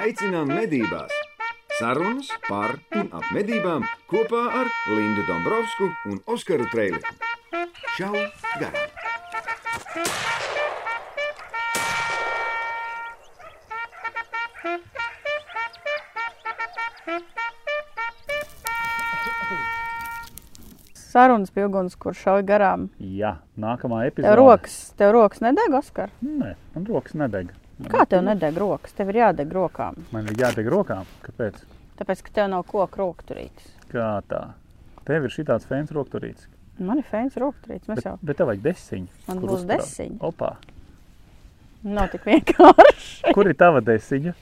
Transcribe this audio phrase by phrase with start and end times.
[0.00, 1.12] aicinām medībās!
[1.78, 7.16] Sarunas par un ap medībām kopā ar Lindu Dombrovskiju un Oskaru Trēliņu.
[7.96, 8.12] Čau!
[8.60, 8.92] Garām!
[20.94, 22.86] Sarunas pie uguns, kur šauj garām.
[22.96, 24.36] Jā, nākamā Tev epizode.
[24.40, 26.12] rokas, tev rokas nedeg, Oskar?
[26.24, 27.52] Nē, man rokas nedeg.
[27.90, 28.92] Kā tev nedeg rokas?
[28.96, 29.96] Tev ir jādeg rokām.
[30.14, 31.06] Man ir jādeg rokām.
[31.26, 31.58] Kāpēc?
[31.98, 33.70] Tāpēc, ka tev nav koku rokturītes.
[33.92, 34.42] Kā tā?
[35.06, 36.46] Tev ir šitāds fēns rokturīts.
[36.82, 37.88] Man ir fēns rokturītes.
[37.90, 39.08] Mēs Bet, jau bet tev vajag desiņu.
[39.28, 39.82] Man būs uzturēt.
[39.82, 40.16] desiņi.
[40.28, 40.52] Opā.
[41.82, 43.32] nav tik vienkārši.
[43.36, 44.34] Kur ir tava desiņa?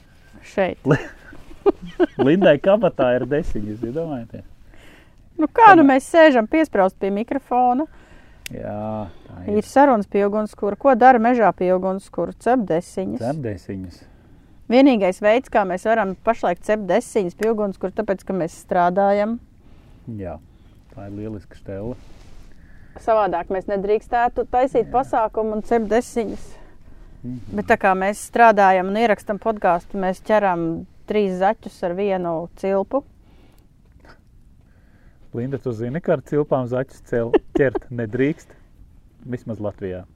[0.46, 0.78] Šeit.
[2.26, 4.46] Lindai kabatā ir desiņas, iedomājieties.
[5.40, 7.86] Nu, kā nu mēs sēžam piesprāst pie mikrofona?
[8.50, 9.08] Jā,
[9.46, 9.66] Ir ir.
[9.66, 10.76] sarunas pie ugunskura.
[10.76, 12.34] Ko dara mežā pie ugunskura?
[12.42, 13.20] Cep desiņas.
[13.22, 14.00] Cep desiņas.
[14.70, 19.38] Vienīgais veids, kā mēs varam pašlaik cept desiņas pie ugunskura, tāpēc, ka mēs strādājam.
[20.18, 20.36] Jā,
[20.94, 21.94] tā ir lieliska stela.
[23.00, 26.48] Savādāk mēs nedrīkstētu taisīt pasākumu un cept desiņas.
[27.22, 27.38] Mhm.
[27.58, 33.04] Bet tā kā mēs strādājam un ierakstām podkāstu, mēs ķeram trīs zaķus ar vienu cilpu.
[35.34, 37.04] Linda, tu zini, ka ar cilpām zaķus
[37.54, 38.56] ķert nedrīkst.
[39.30, 40.06] Vismaz Latvijā.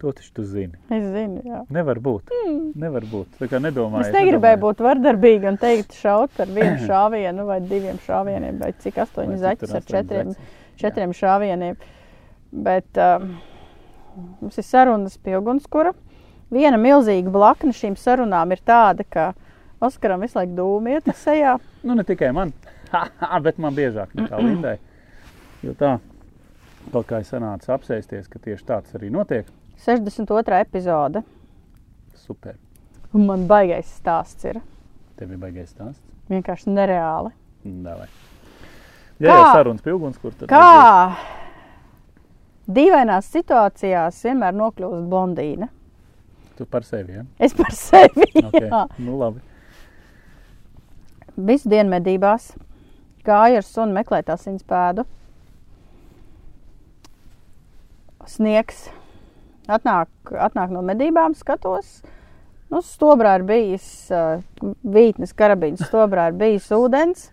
[0.00, 0.76] To taču tu zini.
[0.92, 1.62] Es zinu, jā.
[1.72, 2.32] Nevar būt.
[2.32, 2.64] Mm.
[2.80, 3.38] Nevar būt.
[3.40, 4.04] Tā kā nedomāju.
[4.04, 9.00] Es negribēju būt vardarbīga un teikt, šaut ar vienu šāvienu vai diviem šāvieniem, vai cik
[9.06, 10.34] astoņi zaķus ar četriem,
[10.80, 11.80] četriem šāvieniem.
[12.66, 13.32] Bet um,
[14.42, 15.94] mums ir sarunas pie ugunskura.
[16.52, 19.30] Viena milzīga blakna šīm sarunām ir tāda, ka
[19.86, 21.56] Oskaram visu laiku dūmi iet sejā.
[21.86, 22.52] Nu, ne tikai man,
[23.46, 24.76] bet man biežāk nekā Lindai.
[25.64, 25.96] Jo tā
[26.92, 29.48] kaut kā ir sanācis apsēsties, ka tieši tāds arī notiek.
[29.84, 30.60] 62.
[30.62, 31.22] epizode.
[32.16, 32.54] Super.
[33.14, 34.60] Un man baigais stāsts ir
[35.16, 36.02] Tev ir baigais stāsts.
[36.30, 37.30] vienkārši nereāli.
[37.64, 38.06] Davai.
[39.18, 39.52] Ja jau Kā?
[39.56, 41.16] sarunas pie uguns, kur tad Kā
[42.66, 45.68] dīvainās situācijās vienmēr nokļūst blondīna?
[46.56, 47.24] Tu par sevi, ja?
[47.38, 48.26] Es par sevi.
[48.40, 48.68] Okay.
[48.68, 48.82] jā.
[48.98, 49.42] Nu, labi.
[51.36, 52.54] Visu dienu medībās
[53.26, 55.04] gāju ar sunu meklēt asins pēdu.
[58.26, 58.86] Sniegs
[59.70, 62.00] atnāk, atnāk no medībām, skatos.
[62.72, 64.40] Nu, stobrā ir bijis uh,
[64.82, 67.28] vītnes karabīns, stobrā ir bijis ūdens.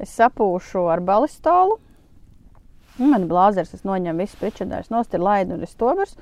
[0.00, 1.76] Es sapūšu ar balistolu.
[2.96, 6.16] Nu, Man ir blāzers, es noņemu visu pričadērs, nost ir laidi un ir stobrs.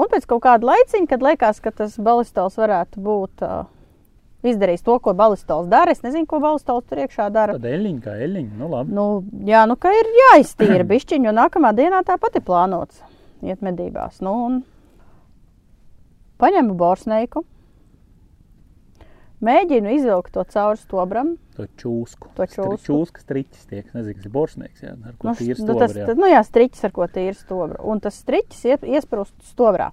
[0.00, 3.62] Un pēc kaut kāda laiciņa, kad liekas, ka tas balistols varētu būt uh,
[4.42, 5.92] izdarījis to, ko balistols dara.
[5.94, 7.54] Es nezinu, ko balistols tur iekšā dara.
[7.58, 8.56] Tad eļļiņa kā eļļiņa.
[8.58, 8.92] Nu, labi.
[8.96, 9.06] Nu,
[9.46, 13.02] jā, nu, ka ir jāiztīra bišķiņu, jo nākamā dienā tāpat ir plānots
[13.42, 14.20] iet medībās.
[14.22, 14.60] Nu, un
[16.42, 17.44] paņemu borsneiku,
[19.42, 21.32] mēģinu izvilkt to cauri stobram.
[21.56, 22.30] To čūsku.
[22.38, 22.84] To Stri- čūsku.
[22.86, 23.88] Čūskas triķis tiek.
[23.94, 24.92] Nezinu, kas ir borsnieks, jā.
[24.94, 26.06] Ar ko Nu, tīri nu, tas, jā.
[26.16, 27.80] nu, jā, striķis, ar ko tīra stobra.
[27.82, 29.90] Un tas striķis iet- iesprūst stobrā.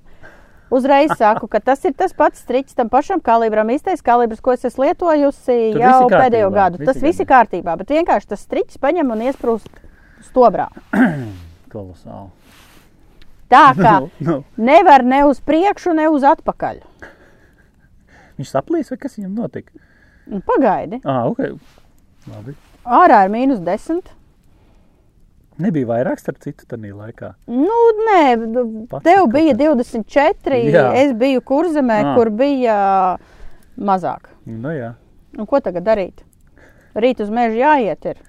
[0.69, 4.65] Uzreiz saku, ka tas ir tas pats striķis tam pašam kalibram, īstais kalibrs, ko es
[4.69, 6.77] esmu lietojusi Tur jau pēdējo gadu.
[6.77, 9.69] viss Tas viss ir kārtībā, bet vienkārši tas striķis paņem un iesprūst
[10.29, 10.67] stobrā.
[11.73, 12.29] Kolosāli.
[13.49, 14.37] Tā kā Nu, nu.
[14.61, 16.83] nevar ne uz priekšu, ne uz atpakaļ.
[18.37, 19.73] Viņš saplīs, vai kas viņam notika?
[20.29, 21.39] Nu, Pagaidi, Ah, ok.
[22.29, 22.53] Labi.
[22.85, 24.05] ārā ir mīnus 10.
[25.59, 27.33] Nebija vairāk starp citu tajā laikā.
[27.51, 29.91] Nu, nē, nu, Pats tev kaut bija kas.
[29.91, 30.85] 24, Jā.
[31.01, 32.13] es biju kurzemē, Ā.
[32.15, 32.77] kur bija
[33.75, 34.31] mazāk.
[34.47, 34.93] Nu, jā.
[35.37, 36.23] Un ko tagad darīt?
[36.95, 38.07] Rīt uz mežu jāiet.
[38.13, 38.21] Ir.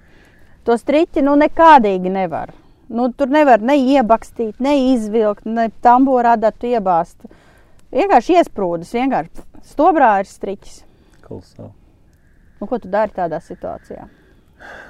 [0.67, 2.51] To striķi nu nekādīgi nevar.
[2.91, 4.75] Nu, tur nevar ne iebakstīt, ne
[5.81, 7.23] tambūrā datu iebāzt.
[7.95, 10.81] Vienkārši iesprūdis, vienkārši stobrā ir striķis.
[11.23, 11.71] Kolosāli.
[12.59, 14.05] Nu, ko tu dari tādā situācijā?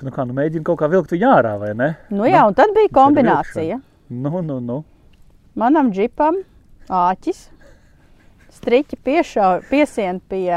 [0.02, 1.90] Nu, kā, nu mēģina kaut kā vilkt viņu ārā, vai ne?
[2.14, 3.80] Nu, jā, un tad bija kombinācija.
[4.12, 4.82] Nu, nu, nu.
[5.60, 6.42] Manam džipam
[6.92, 7.46] āķis,
[8.58, 9.00] striķi
[9.70, 10.48] piesien pie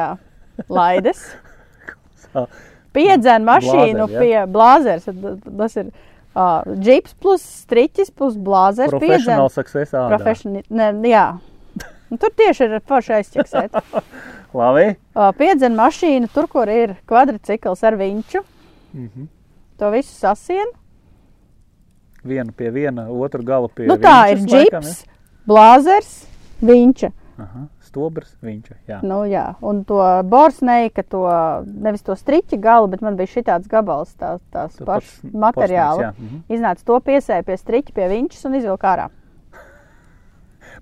[0.71, 1.25] laides,
[2.25, 2.47] Sā-
[2.95, 4.21] piedzēna mašīnu Blāzeri, ja?
[4.21, 5.09] pie blāzers.
[5.59, 8.95] Tas ir uh, džips plus striķis plus blāzers.
[8.95, 10.17] Profesionāli success ādā.
[10.17, 10.65] Profesionāli.
[10.71, 11.27] Ne, jā.
[12.13, 13.79] Un tur tieši ir forši aizķeksēt.
[14.59, 14.93] Labi.
[15.17, 18.45] Uh, piedzēna mašīnu tur, kur ir kvadrcikls ar viņu.
[18.95, 19.29] Mhm.
[19.79, 20.67] To visu sasien.
[22.25, 25.05] Vienu pie viena, otru galu pie Nu, tā ir džips,
[25.47, 26.27] blāzers,
[26.63, 27.03] viņš.
[27.03, 27.11] ja?
[27.37, 28.71] Aha, stobrs, viņš.
[28.89, 29.01] Jā.
[29.03, 29.99] Nu, jā, un to
[30.31, 31.25] borsneiku, to
[31.67, 36.01] nevis to striķa galu, bet man bija šis gabals, tā, tās Tu pašas materiāla.
[36.01, 36.45] jā, mhm.
[36.49, 39.11] Iznāca to piesēja pie striķa, pie viņas un izvilka ārā.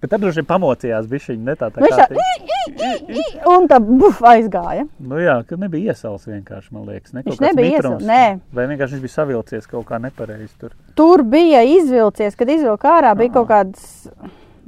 [0.02, 2.06] Bet tad droši vien pamocījās bišķiņi, ne tā tā Viņš kā.
[2.10, 4.88] tā, un tā buf, aizgāja.
[4.98, 7.12] Nu jā, ka nebija iesals vienkārši, man liekas.
[7.14, 8.02] Ne, Viņš nebija mitrums.
[8.02, 8.40] iesals, nē.
[8.58, 10.74] Vai vienkārši viņš bija savilcies kaut kā nepareizi tur.
[10.98, 13.86] Tur bija izvilcies, kad izvilka ārā, bija kaut kāds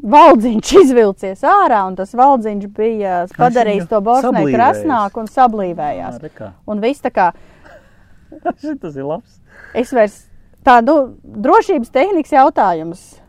[0.05, 4.55] valdziņš izvilcies ārā, un tas valdziņš bija padarījis to sablīvējis.
[4.55, 6.21] krasnāku un sablīvējās.
[6.21, 6.53] Jā, rekā.
[6.71, 7.33] Un viss tā kā
[8.63, 9.41] Šitas ir labs.
[9.75, 10.21] es vairs
[10.67, 13.24] tādu drošības tehnikas jautājumus.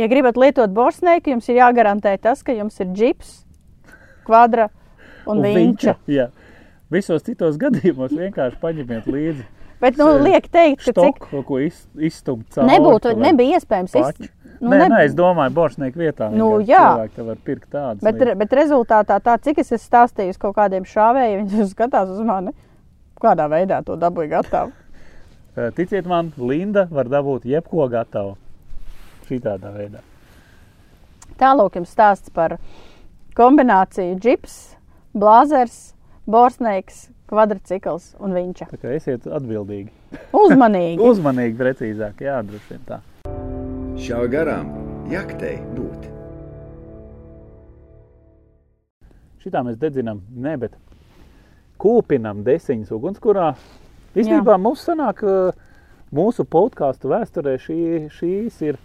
[0.00, 3.32] Ja gribat lietot borsnēku, jums ir jāgarantē tas, ka jums ir džips,
[4.24, 4.70] kvadra
[5.26, 5.96] un, un viņča.
[6.08, 6.30] Jā.
[6.92, 9.44] Visos citos gadījumos vienkārši paņemiet līdzi
[9.82, 12.68] Bet, nu, liek teikt, ka cik stoku, ko iz, izstumt cauri.
[12.70, 14.28] nebūtu, nebija iespējams pači.
[14.60, 16.28] Nu, nē, neb- nē, es domāju, borsnieku vietā.
[16.30, 16.78] Nu, jā.
[16.84, 17.98] Cilvēki te var pirkt tādas.
[18.06, 22.20] Bet, re- bet rezultātā, tā, cik es esmu stāstījis kaut kādiem šāvējiem, viņi skatās uz
[22.22, 22.54] mani,
[23.18, 24.70] kādā veidā to dabūju gatavu.
[25.80, 28.36] Ticiet man, Linda var dabūt jebko gatavu.
[29.32, 30.02] Šī tādā veidā.
[31.40, 32.58] Tālāk jums stāsts par
[33.32, 34.56] kombināciju džips,
[35.16, 35.94] blāzers,
[36.28, 38.66] borsneiks, kvadrcikls un viņš.
[38.74, 39.88] Tā kā esiet atbildīgi.
[40.36, 41.00] Uzmanīgi!
[41.08, 43.00] Uzmanīgi, precīzāk, jā, droši vien tā.
[44.04, 44.68] Šā garām
[45.08, 46.10] jaktei būt.
[49.40, 50.76] Šitā mēs dedzinām, ne, bet
[51.80, 53.54] kūpinam desiņas ugunskurā.
[54.12, 55.56] Īstenībā mums sanāk, eh,
[56.12, 57.82] mūsu podkāstu vēsturē šī,
[58.12, 58.82] šīs ir,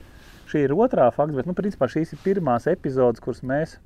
[0.52, 3.78] šī ir otrā fakts, bet, nu, principā šīs ir pirmās epizodes, kuras mēs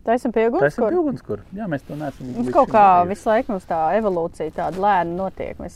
[0.00, 1.00] Taisam pie taisam pie ugunskura.
[1.02, 1.42] ugunskura.
[1.52, 2.30] Jā, mēs to neesam.
[2.32, 3.08] Mums kaut kā darījuši.
[3.12, 5.58] visu laiku mums tā evolūcija tāda lēna notiek.
[5.60, 5.74] Mēs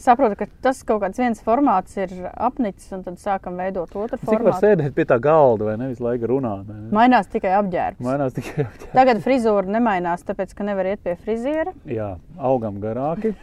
[0.00, 4.24] saprotam, ka tas kaut kāds viens formāts ir apnicis, un tad sākam veidot otru Cik
[4.30, 4.62] var formātu.
[4.64, 6.64] sēdēt pie tā galda vai nevis laika runāt?
[6.68, 6.88] ne?
[6.96, 8.00] Mainās tikai apģērbs.
[8.08, 8.94] Mainās tikai apģērbs.
[8.96, 11.76] Tagad frizūra nemainās, tāpēc, ka nevar iet pie friziera.
[11.84, 13.34] Jā, augam garāki.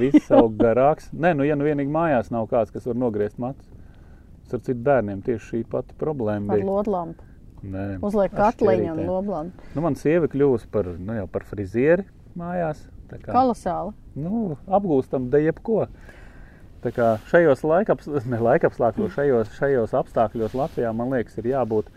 [0.00, 1.10] Viss aug garāks.
[1.12, 3.68] Nē, nu, ja nu vienīgi mājās nav kāds, kas var nogriezt matus.
[4.52, 6.66] Ar citu bērniem tieši šī pati problēma Ar bija.
[6.68, 7.24] lodlampu.
[7.64, 9.70] Nē, Uzliek ar katliņu un loblampu.
[9.74, 12.04] Nu, man sieva kļūst par, nu, jau par frizieri
[12.36, 12.82] mājās.
[13.08, 13.94] Tā kā, Kolosāli.
[14.20, 15.86] nu, apgūstam de jebko.
[16.84, 21.88] Tā kā šajos laikaps, ne, laikapstākļos, šajos, šajos apstākļos Latvijā, man liekas, ir jābūt,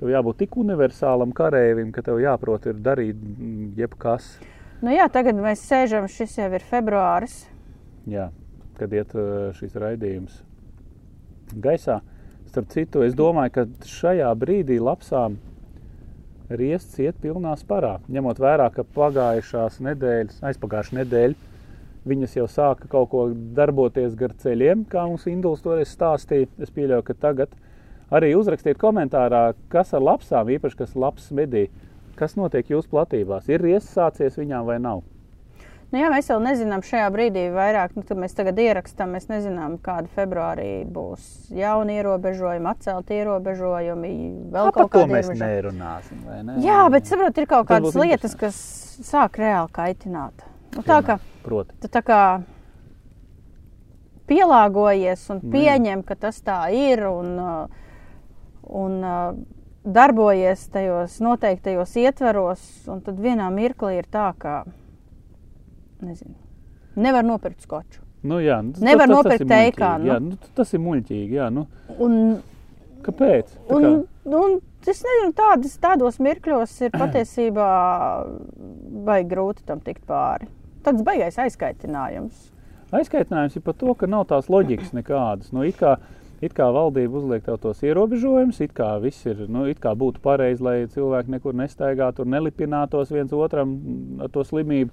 [0.00, 4.38] tev jābūt tik universālam karēvim, ka tev jāprot ir darīt mm, jebkas.
[4.80, 7.42] Nu jā, tagad mēs sēžam, šis jau ir februāris.
[8.08, 8.30] Jā,
[8.80, 9.12] kad iet
[9.60, 10.40] šis raidījums
[11.54, 12.00] gaisā.
[12.50, 15.36] Starp citu, es domāju, ka šajā brīdī lapsām
[16.50, 17.98] riests iet pilnā sparā.
[18.10, 21.50] Ņemot vērā, ka pagājušās nedēļas, aizpagājušā nedēļa,
[22.10, 23.26] viņas jau sāka kaut ko
[23.56, 26.48] darboties gar ceļiem, kā mums Induls toreiz stāstīja.
[26.58, 27.54] Es pieļauju, ka tagad
[28.10, 31.68] arī uzrakstiet komentārā, kas ar lapsām, īpaši kas labs medī,
[32.18, 33.48] kas notiek jūsu platībās.
[33.52, 35.04] Ir riests sācies viņām vai nav?
[35.90, 39.16] Nu, jā, mēs vēl nezinām šajā brīdī vairāk, nu, kad mēs tagad ierakstām.
[39.16, 44.12] Mēs nezinām, kāda februārī būs jauni ierobežojumi, atcelti ierobežojumi,
[44.54, 45.56] vēl par kaut to kādi mēs ierobežojumi.
[45.56, 46.22] nerunāsim.
[46.28, 46.60] vai Ne?
[46.62, 48.62] Jā, bet saprot, ir kaut kādas lietas, kas
[49.02, 50.46] sāk reāli kaitināt.
[50.76, 52.22] Nu, tā kā Proti, tu tā kā
[54.30, 57.32] pielāgojies un pieņem, ka tas tā ir un,
[58.82, 58.98] un
[59.82, 64.60] darbojies tajos noteiktajos ietveros, un tad vienā mirklī ir tā, ka
[66.02, 66.34] nezinu,
[66.96, 68.00] nevar nopirkt skoču.
[68.22, 71.30] nu, jā, nu, tas- Nevar tas- nopirkt ir muļķīgi, teikānu, Jā, nu, tas ir muļķīgi.
[71.38, 71.66] Jā, nu,
[71.98, 72.42] Un,
[73.02, 73.46] kāpēc?
[73.68, 77.68] Tā un, kā, un es nezinu, tādas, tādos mirkļos ir patiesībā
[79.06, 80.48] vai grūti tam tikt pāri.
[80.84, 82.48] Tāds baigais aizkaitinājums.
[82.96, 85.52] Aizkaitinājums ir par to, ka nav tās loģikas nekādas.
[85.54, 85.98] Nu, it, kā,
[86.42, 90.22] it kā valdība uzliek tev tos ierobežojumus, it kā viss ir, nu, it kā būtu
[90.24, 93.76] pareizi, lai cilvēki nekur nestaigātu, nelipinātos viens otram
[94.24, 94.90] ar to slimību.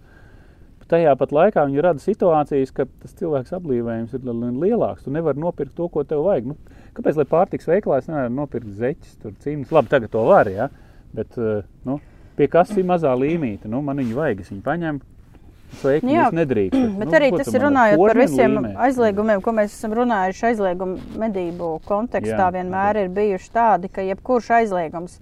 [0.88, 5.04] Tajā pat laikā viņi rada situācijas, ka tas cilvēks apblīvējums ir li- lielāks.
[5.04, 6.54] Tu nevari nopirkt to, ko tev vajag.
[6.54, 6.56] Nu,
[6.96, 9.74] kāpēc, lai pārtiks veikalā es nevaru nopirkt zeķes, tur cimdus?
[9.76, 10.70] Labi, tagad to var, ja?
[11.18, 12.00] bet eh, nu,
[12.40, 13.68] pie kas ir mazā līmīte?
[13.72, 15.04] Nu, man viņu vajag, es viņu paņemu.
[15.82, 16.94] Sveiki, Jā, jūs nedrīkstat.
[16.96, 18.70] Bet Nu, arī tas ir runājot par visiem līmē?
[18.86, 20.46] aizliegumiem, ko mēs esam runājuši.
[20.54, 25.18] Aizliegumu medību kontekstā Jā, vienmēr ir bijuši tādi, ka jebkurš aizliegums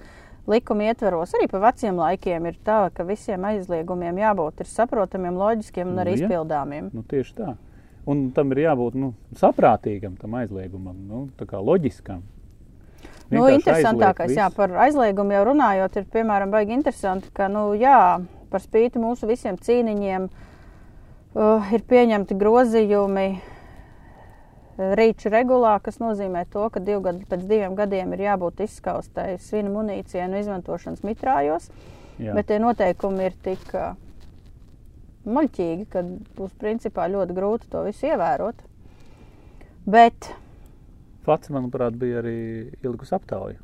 [0.52, 5.96] likuma ietveros, arī pa veciem laikiem, ir tā, ka visiem aizliegumiem jābūt saprotamiem, loģiskiem un
[5.96, 6.26] Nu, arī jā.
[6.26, 6.92] izpildāmiem.
[6.94, 7.56] Nu, tieši tā.
[8.06, 11.28] Un tam ir jābūt nu, saprātīgam, tam aizliegumam, nu,
[11.66, 12.22] loģiskam.
[13.34, 18.22] Nu, interesantākais, jā, par aizliegumu jau runājot, ir piemēram baigi interesanti, ka, nu, jā,
[18.54, 23.28] par spīti mūsu visiem cīniņiem uh, ir pieņemti grozījumi
[24.78, 29.72] rīču regulā, kas nozīmē to, ka divu gadu, pēc diviem gadiem ir jābūt izskaustai svina
[29.72, 31.70] munīcijai un izmantošanas mitrājos,
[32.20, 32.36] Jā.
[32.36, 33.76] bet tie noteikumi ir tik
[35.26, 36.04] muļķīgi, ka
[36.38, 38.60] būs principā ļoti grūti to visu ievērot.
[39.86, 40.34] Bet
[41.26, 42.38] Fats, manuprāt, bija arī
[42.86, 43.58] ilgus aptauju.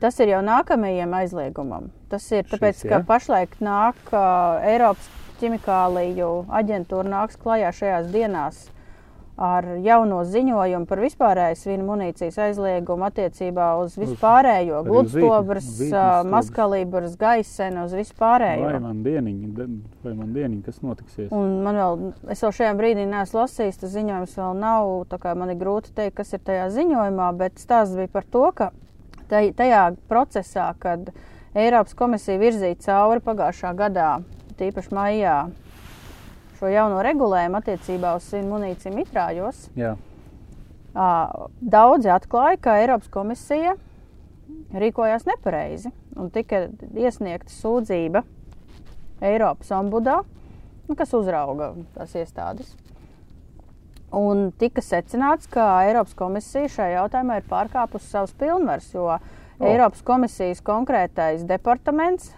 [0.00, 1.90] Tas ir jau nākamajam aizliegumam.
[2.08, 5.10] Tas ir tāpēc, Šis, ka pašlaik nāk uh, Eiropas
[5.42, 6.30] ķimikāliju
[6.60, 8.62] aģentūra nāks klajā šajās dienās
[9.38, 15.68] ar jauno ziņojumu par vispārējais vīnu munīcijas aizliegumu attiecībā uz vispārējo gludstobras,
[16.26, 18.80] maskalibras, gaisenu, uz Vai vispārējo.
[18.82, 19.50] man dieniņi,
[20.04, 21.30] vai man dieniņi, kas notiksies?
[21.30, 22.02] Un man vēl,
[22.34, 25.94] es vēl šajā brīdī neesmu lasījis, tas ziņojums vēl nav, tā kā man ir grūti
[25.94, 28.70] teikt, kas ir tajā ziņojumā, bet stāsts bija par to, ka
[29.30, 31.12] taj- tajā procesā, kad
[31.54, 34.10] Eiropas komisija virzīja cauri pagājušā gadā,
[34.58, 35.36] tīpaši maijā,
[36.58, 39.94] šo jauno regulējumu attiecībā uz munīciju mitrājos, Jā,
[41.60, 43.76] daudzi atklāja, ka Eiropas komisija
[44.74, 48.24] rīkojās nepareizi un tika iesniegta sūdzība
[49.24, 50.20] Eiropas ombudā,
[50.88, 52.74] nu, kas uzrauga tās iestādes.
[54.14, 59.20] Un tika secināts, ka Eiropas komisija šajā jautājumā ir pārkāpusi savus pilnvarus, jo oh.
[59.60, 62.32] Eiropas komisijas konkrētais departaments,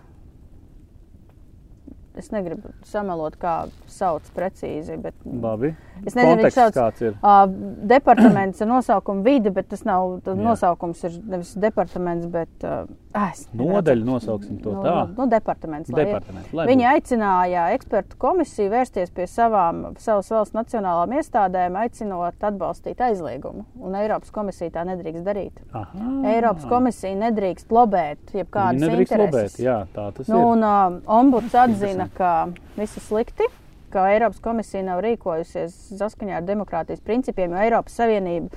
[2.19, 3.55] es negribu samalot, kā
[3.90, 5.75] sauc precīzi, bet labi.
[6.07, 7.14] Es nezinu, Konteksts sauc kāds ir?
[7.21, 7.45] Uh,
[7.90, 10.21] departaments ar nosaukumu vide, bet tas nav.
[10.25, 12.85] Tas nosaukums ir nevis departaments, bet uh,
[13.30, 14.95] es Nodaļu nosauksim to nu, tā.
[15.11, 15.90] Nu, nu, departaments.
[15.90, 16.11] lai ir.
[16.12, 16.52] Departaments.
[16.54, 16.95] lai Viņi būtu.
[16.95, 23.64] aicināja ekspertu komisiju vērsties pie savām, savas valsts nacionālām iestādēm, aicinot atbalstīt aizliegumu.
[23.80, 25.59] Un Eiropas komisija tā nedrīkst darīt.
[25.73, 26.11] Aha.
[26.35, 29.59] Eiropas komisija nedrīkst lobēt jebkādas intereses.
[29.59, 29.59] lobēt.
[29.64, 30.47] Jā, tā tas Nu, ir.
[30.54, 33.49] un uh, ombuds atzina, ka viss ir slikti,
[33.92, 38.50] ka Eiropas komisija nav rīkojusies saskaņā ar demokrātijas principiem, jo Eiropas Savienība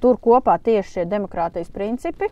[0.00, 2.28] tur kopā tieši šie demokrātijas principi.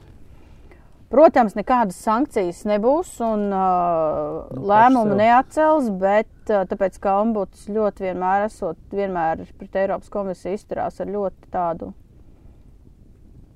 [1.14, 8.08] Protams, nekādas sankcijas nebūs un uh, Nu, lēmumu neatcels, bet uh, tāpēc, ka ombuds ļoti
[8.08, 11.92] vienmēr esot, vienmēr pret Eiropas komisiju izturās ar ļoti tādu,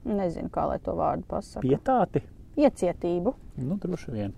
[0.07, 2.23] nezinu, kā lai to vārdu pasaka, Pietāti.
[2.61, 3.35] iecietību.
[3.65, 4.37] Nu, droši vien.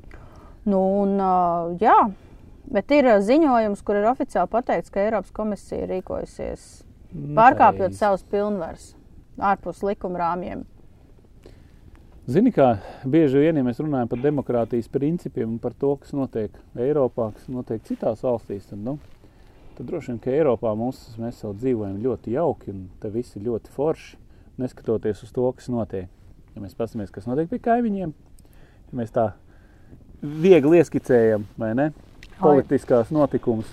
[0.65, 1.99] Nu, un, uh, jā,
[2.73, 6.69] bet ir ziņojums, kur ir oficiāli pateikts, ka Eiropas komisija rīkojusies
[7.37, 8.93] pārkāpjot savus pilnvarus
[9.41, 10.67] ārpus likuma rāmjiem.
[12.31, 12.77] Zini, kā
[13.09, 17.49] bieži vien, ja mēs runājam par demokrātijas principiem un par to, kas notiek Eiropā, kas
[17.51, 18.99] notiek citās valstīs, tad, nu,
[19.75, 23.49] tad droši vien, ka Eiropā mums, mēs jau dzīvojam ļoti jauki un te viss ir
[23.49, 24.21] ļoti forši,
[24.61, 26.13] neskatoties uz to, kas notiek.
[26.55, 29.31] Ja mēs paskatāmies, kas notiek pie kaimiņiem, ja mēs tā
[30.21, 31.91] viegli ieskicējam, vai ne,
[32.41, 33.71] politiskās notikumus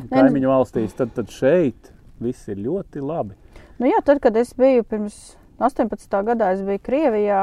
[0.00, 3.36] nu- kaimiņu valstīs, tad, tad šeit viss ir ļoti labi.
[3.78, 6.22] Nu, jā, tad, kad es biju pirms 18.
[6.24, 7.42] gadā, es biju Krievijā,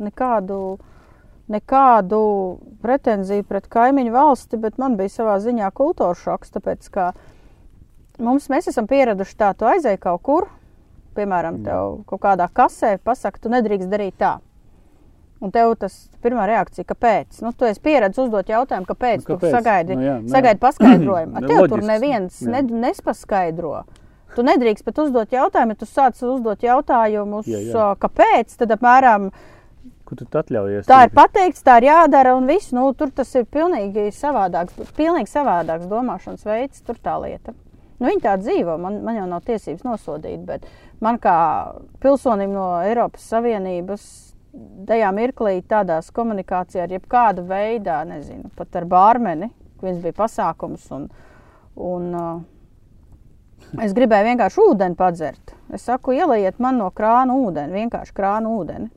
[0.00, 0.78] nekādu,
[1.48, 2.22] nekādu
[2.82, 7.10] pretenziju pret kaimiņu valsti, bet man bija savā ziņā kultūra šoks, tāpēc, ka
[8.18, 10.48] mums, mēs esam pieraduši tā, tu aizēji kaut kur,
[11.16, 14.38] piemēram, tev kaut kādā kasē pasaka, tu nedrīkst darīt tā.
[15.40, 17.38] Un tev tas pirmā reakcija, kāpēc?
[17.40, 19.54] Nu, tu esi pieredzējis uzdot jautājumu, kāpēc, Nu, tu kāpēc?
[19.54, 20.28] sagaidi, Nu, jā, nē.
[20.34, 21.36] sagaidi paskaidrojumu.
[21.36, 23.84] A, Tev tur neviens ne, nespaskaidro.
[24.36, 27.86] Tu nedrīkst pat uzdot jautājumu, ja tu sāc uzdot jautājumus, Jā, jā.
[28.04, 28.52] kāpēc.
[28.60, 29.30] Tad apmēram
[30.04, 30.84] Ko tu atļaujies?
[30.90, 32.70] tā ir pateikts, tā ir jādara un viss.
[32.76, 37.54] Nu, tur tas ir pilnīgi savādāks, pilnīgi savādāks domāšanas veids, tur tā lieta.
[38.00, 40.62] Nu, viņi tā dzīvo, man, man jau nav tiesības nosodīt, bet
[41.00, 41.34] man kā
[42.00, 44.29] pilsonim no Eiropas Savienības
[44.88, 49.50] tajā mirklī tādās komunikācijā ar jebkādu veidu, nezinu, pat ar bārmeni,
[49.82, 51.06] viens bija pasākums un,
[51.78, 52.40] un uh,
[53.84, 55.54] es gribēju vienkārši ūdeni padzert.
[55.74, 58.90] Es saku, ielaiet man no krāna ūdeni, vienkārši krāna ūdeni.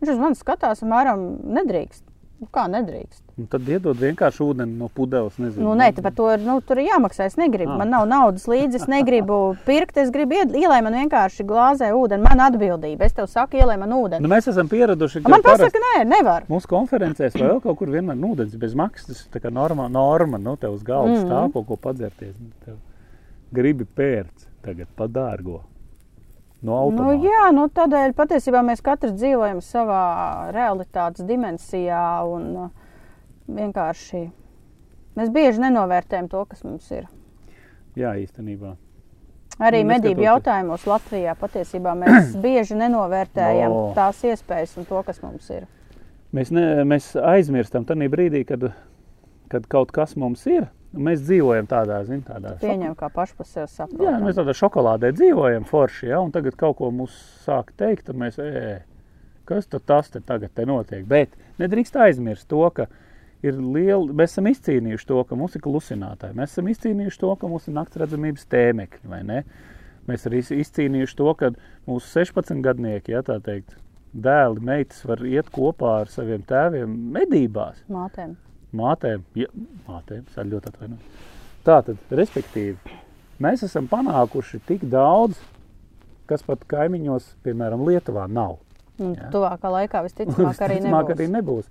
[0.00, 1.26] Viņš uz mani skatās, apmēram
[1.56, 2.05] nedrīkst.
[2.36, 3.22] Nu, kā nedrīkst?
[3.40, 5.38] Un tad iedod vienkārši ūdeni no pudeles.
[5.40, 5.62] Nezinu.
[5.64, 7.24] Nu, nē, par to ir, nu, tur ir jāmaksā.
[7.30, 7.78] Es negribu, Ah.
[7.80, 9.96] man nav naudas līdzi, es negribu pirkt.
[9.96, 12.20] Es gribu ielai man vienkārši glāzē ūdeni.
[12.28, 13.06] Man atbildība.
[13.08, 14.20] Es tev saku, ielai man ūdeni.
[14.20, 16.44] Nu, mēs esam pieraduši, ka Man pasaka, nē, nevar.
[16.48, 19.06] mūsu konferencēs vai vēl kaut kur vienmēr ūdens bez maksas.
[19.06, 21.24] Tas ir tā kā norma, norma nu, tev uz galda Mhm.
[21.24, 21.30] mm.
[21.30, 22.34] stāv kaut ko padzerties.
[22.38, 22.76] Nu, Tev
[23.52, 25.62] gribi pērts tagad padārgo.
[26.66, 27.20] No Nu, automāta.
[27.22, 30.00] jā, nu, tādēļ patiesībā mēs katrs dzīvojam savā
[30.56, 32.70] realitātes dimensijā un uh,
[33.46, 34.24] vienkārši
[35.16, 37.06] mēs bieži nenovērtējam to, kas mums ir.
[37.96, 38.74] jā īstenībā.
[39.62, 43.84] Arī Nu, medību jautājumos Latvijā patiesībā mēs bieži nenovērtējam No.
[43.96, 45.64] tās iespējas un to, kas mums ir.
[46.34, 48.66] Mēs, ne, mēs aizmirstam tajā brīdī, kad,
[49.48, 50.66] kad kaut kas mums ir.
[50.94, 54.22] Un Mēs dzīvojam tādā, zin, tādā Pieņem kā paši par sevi Jā, saprotam.
[54.24, 58.38] mēs tādā šokolādē dzīvojam, forši, ja, un tagad kaut ko mums sāk teikt, un mēs,
[58.38, 58.78] ē,
[59.48, 61.04] kas tad tas te tagad te notiek?
[61.06, 62.86] Bet nedrīkst aizmirst to, ka
[63.44, 67.50] ir liela, mēs esam izcīnījuši to, ka mums ir klusinātāji, mēs esam izcīnījuši to, ka
[67.50, 69.42] mums ir naktsredzamības tēmekļi, vai ne?
[70.06, 71.50] Mēs arī izcīnījuši to, ka
[71.90, 73.74] mūsu 16 gadnieki, ja tā teikt,
[74.16, 78.36] dēli, meitas var iet kopā ar saviem tēviem medībās, Mātēm.
[78.76, 79.48] Mātēm, ja,
[79.88, 81.26] mātēm, es ļoti atvainojos.
[81.66, 82.96] Tātad, respektīvi,
[83.42, 85.40] mēs esam panākuši tik daudz,
[86.30, 88.58] kas pat kaimiņos, piemēram, Lietuvā nav.
[88.96, 89.28] Jā.
[89.28, 91.10] tuvākā laikā visticamāk arī nebūs.
[91.12, 91.66] arī nebūs.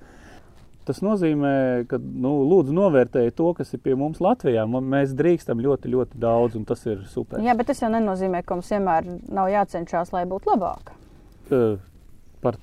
[0.85, 4.67] Tas nozīmē, ka nu, lūdzu novērtējiet to, kas ir pie mums Latvijā.
[4.69, 7.41] Mēs drīkstam ļoti, ļoti daudz, un tas ir super.
[7.41, 10.93] Jā, bet tas jau nenozīmē, ka mums vienmēr nav jācenšas, lai būtu labāk.
[11.49, 11.81] Eh,
[12.45, 12.59] Par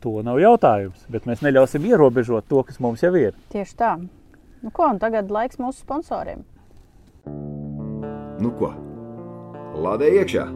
[0.00, 3.34] to nav jautājums, bet mēs neļausim ierobežot to, kas mums jau ir.
[3.52, 3.94] Tieši tā.
[4.62, 6.44] Nu, ko, un tagad laiks mūsu sponsoriem.
[8.42, 8.72] Nu ko?
[9.76, 10.46] Lādē iekšā!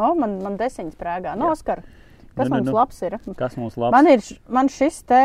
[0.00, 1.34] O, man, man desiņas prēgā.
[1.36, 1.56] No, Jā.
[1.58, 1.82] Oskar,
[2.36, 2.76] kas Ne, ne, mums nu.
[2.76, 3.16] labs ir?
[3.36, 3.92] Kas mums labs?
[3.96, 5.22] Man ir man šis te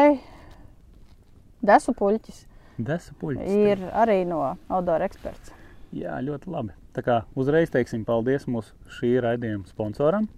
[1.66, 2.42] desu puļķis.
[2.76, 3.54] Desa puļķis.
[3.72, 5.54] Ir arī no Audora eksperts.
[5.96, 6.74] Jā, ļoti labi.
[6.96, 10.30] Tā kā uzreiz teiksim paldies mūsu šī raidījuma sponsoram,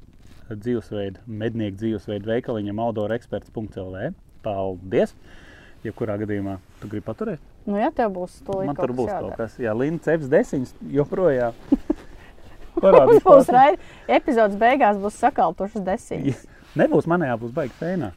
[0.50, 4.08] dzīvesveidu, mednieku dzīvesveidu veikaliņam audoreksperts.lv.
[4.42, 5.14] Paldies!
[5.86, 7.44] Jebkurā gadījumā tu gribi paturēt?
[7.68, 9.58] Nu, ja tev būs to Man tur būs kaut kas.
[9.62, 11.58] Jā, Linda ceps desiņas joprojām.
[12.82, 13.84] Parādīs Būs raid,
[14.18, 16.42] epizodes beigās būs sakaltušas desiņas.
[16.78, 18.12] Nebūs manējā, būs baigi fēnā.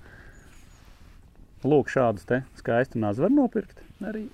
[1.65, 4.25] Lūk, šādus te skaistu nāzi var nopirkt arī,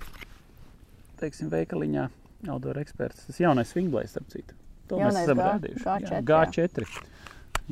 [1.19, 2.07] teiksim, veikaliņā.
[2.45, 3.25] Outdoor eksperts.
[3.27, 4.53] Tas jaunais swingblade, starp citu.
[4.87, 5.83] To mēs Jaunais esam G- rādījuši.
[5.83, 7.07] G4, Jā, G4.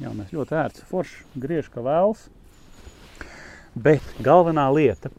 [0.01, 2.25] Jaunais ļoti ērts, foršs, griež kā vēls.
[3.75, 5.11] Bet galvenā lieta,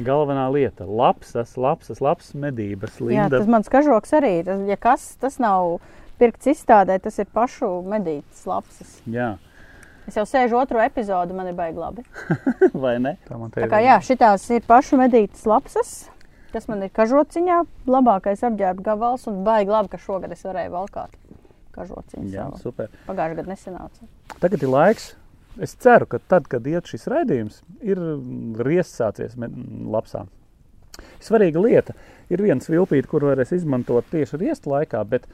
[0.00, 3.38] galvenā lieta, lapsas, lapsas, lapsas medības, Jā, Linda.
[3.38, 4.34] tas mans kažoks arī.
[4.46, 5.78] Tas, ja kas, tas nav
[6.20, 9.00] pirkts izstādē, tas ir pašu medītas lapsas.
[9.06, 9.34] Jā,
[10.02, 12.02] Es jau sēžu otro epizodu, man ir baigi labi.
[12.84, 13.12] vai ne?
[13.28, 15.92] Tā man te Tā ir kā jā, šitās ir pašu medītas lapsas.
[16.52, 21.14] Tas man ir kažociņā, labākais apģērba gabals un baigi labi, ka šogad es varēju valkāt
[21.72, 22.58] kažociņu Jā, savu.
[22.60, 22.90] super.
[23.08, 24.08] Pagājušajā gadā nesenāca.
[24.42, 25.14] Tagad ir laiks.
[25.60, 27.98] Es ceru, ka tad, kad iet šis raidījums, ir
[28.64, 29.48] riests sācies me-
[29.92, 30.28] lapsām.
[31.20, 31.94] Svarīga lieta
[32.32, 35.26] ir viens vilpīt, kur varēs izmantot tieši riestu laikā, bet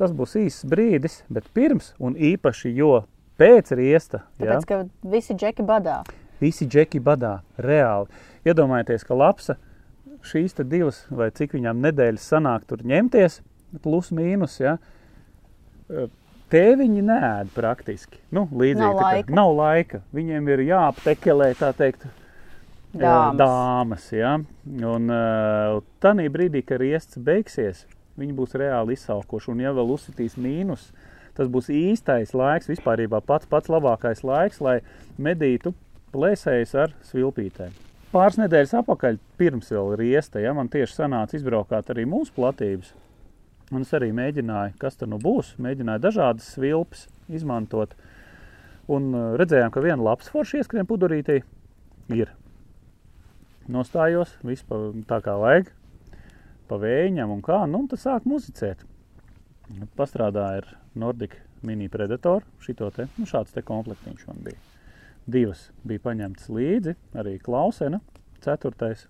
[0.00, 3.04] tas būs īsts brīdis, bet pirms un īpaši, jo
[3.40, 6.02] pēc riesta, ja, Tāpēc, ka visi džeki badā.
[6.40, 8.08] visi džeki badā reāli.
[8.44, 9.56] Iedomājieties, ka lapsa
[10.24, 13.40] šīs divas vai cik viņām nedēļas sanāk tur ņemties,
[13.84, 14.76] plus mīnus, ja,
[16.52, 18.20] tēviņi nēd praktiski.
[18.34, 19.34] Nu, līdzīgi, Nav tā laika.
[19.34, 20.02] nav laika.
[20.14, 22.06] Viņiem ir jāaptekelē, tā teikt,
[22.94, 23.38] Dāmas.
[23.40, 24.36] dāmas ja?
[24.70, 27.84] Un uh, tādā brīdī, kad riests beigsies,
[28.20, 29.50] viņi būs reāli izsalkuši.
[29.54, 30.92] Un, ja vēl uzsitīs mīnus,
[31.34, 34.78] tas būs īstais laiks, vispār pats pats labākais laiks, lai
[35.18, 35.74] medītu
[36.14, 37.83] plēsējus ar svilpītēm.
[38.14, 42.92] Pāris nedēļas atpakaļ, pirms vēl riesta, ja man tieši sanāca izbraukāt arī mūsu platības.
[43.74, 45.56] Un es arī mēģināju, kas tur nu būs.
[45.58, 47.96] Mēģināju dažādas svilpes izmantot.
[48.86, 51.40] Un uh, redzējām, ka viena labs forša ieskrien pudurītī
[52.14, 52.30] ir.
[53.74, 54.78] Nostājos, viss pa,
[55.10, 55.72] tā kā vajag,
[56.70, 57.64] pa vējiņam un kā.
[57.66, 58.84] Nu, un tad sāk muzicēt.
[59.98, 61.34] Pastrādāja ar Nordic
[61.66, 62.46] mini predatoru.
[62.62, 64.73] Šito te, nu, šāds te komplektiņš man bija.
[65.24, 68.02] Divas bija paņemtas līdzi, arī klausena,
[68.44, 69.06] ceturtais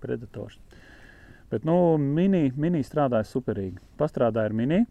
[0.00, 0.58] predators.
[1.50, 3.80] Bet, nu, mini, mini strādāja superīgi.
[3.98, 4.84] Pastrādāja ar mini,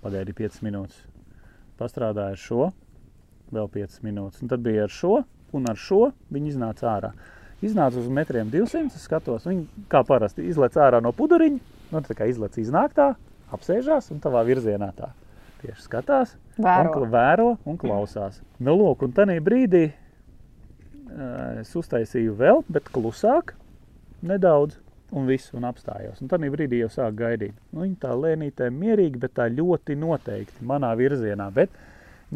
[0.00, 1.02] pagaidīja 5 minūtes.
[1.76, 2.70] Pastrādāja ar šo,
[3.52, 4.40] vēl 5 minūtes.
[4.40, 5.18] Un tad bija ar šo,
[5.52, 7.12] un ar šo viņi iznāca ārā.
[7.62, 11.60] Iznāca uz metriem 200, es skatos, viņi kā parasti izlec ārā no puduriņa,
[11.92, 13.12] nu, tā kā izlec iznāk tā,
[13.54, 15.12] apsēžās un tavā virzienā tā.
[15.62, 16.92] Tieši skatās, Vēro.
[17.00, 18.40] Un, vēro un klausās.
[18.60, 23.54] Nu, lūk, un tajā brīdī uh, es uztaisīju vēl, bet klusāk,
[24.26, 24.76] nedaudz,
[25.16, 26.20] un viss, un apstājos.
[26.20, 27.56] Un tajā brīdī jau sāk gaidīt.
[27.72, 31.48] Nu, viņa tā lēnītē mierīgi, bet tā ļoti noteikti manā virzienā.
[31.56, 31.72] Bet,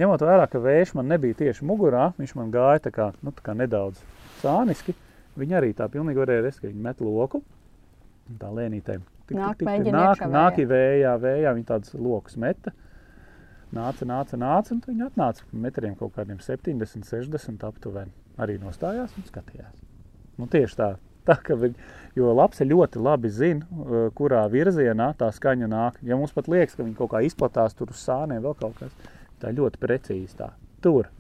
[0.01, 3.45] ņemot vērā, ka vējš man nebija tieši mugurā, viņš man gāja tā kā, nu, tā
[3.45, 4.01] kā nedaudz
[4.41, 4.97] sāniski.
[5.37, 7.43] Viņa arī tā pilnīgi varēja redzēt, ka viņa met loku.
[8.41, 8.97] Tā lēnītē.
[9.37, 10.69] Nāk, mēģina nāk, iekšā nāk vējā.
[10.71, 12.73] vējā, vējā viņa tādas lokus meta.
[13.75, 18.15] Nāca, nāca, nāca, un viņa atnāca metriem kaut kādiem 70, 60 aptuveni.
[18.39, 19.75] Arī nostājās un skatījās.
[20.39, 20.89] Nu, tieši tā,
[21.27, 21.75] tā ka viņi,
[22.19, 25.99] jo lapse ļoti labi zina, uh, kurā virzienā tā skaņa nāk.
[26.07, 28.95] Ja mums pat liekas, ka viņi kaut kā izplatās tur uz sāniem, vēl kaut kas,
[29.43, 30.53] tā ļoti precīzi tā.
[30.85, 31.11] Tur.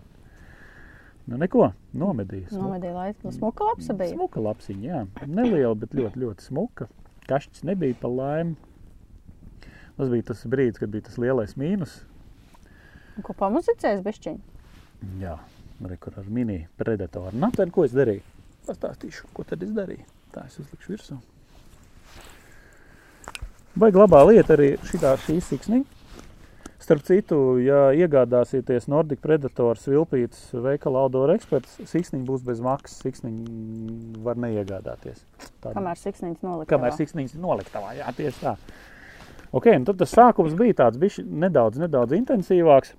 [1.26, 2.54] Nu, neko, nomedījis.
[2.54, 3.26] Nomedīja laiku.
[3.26, 4.14] Nu, smuka lapsa bija.
[4.14, 5.00] Smuka lapsiņa, jā.
[5.26, 6.86] Neliela, bet ļoti, ļoti smuka.
[7.26, 8.54] Kašķis nebija pa laimi.
[9.96, 11.96] Tas bija tas brīdis, kad bija tas lielais mīnus.
[13.24, 14.36] Ko pamuzicēs bišķiņ?
[15.22, 15.36] Jā,
[15.84, 17.32] arī kur ar mini predatoru.
[17.36, 18.22] Nu, tad ko es darīju?
[18.66, 20.04] Pastāstīšu, ko tad es darīju.
[20.34, 21.18] Tā es uzlikšu virsū.
[23.76, 25.92] Baigi labā lieta arī šitā šī siksniņa.
[26.86, 34.20] Starp citu, ja iegādāsieties Nordic Predator svilpītas veikala Outdoor Experts, siksniņi būs bez maksas, siksniņi
[34.22, 35.24] var neiegādāties.
[35.64, 36.70] Tāda- Kamēr siksniņas nolika.
[36.76, 38.54] Kamēr siksniņas noliktavā, jā, tieši tā.
[39.52, 42.92] Ok, un tad tas sākums bija tāds bišķi nedaudz, nedaudz intensīvāks,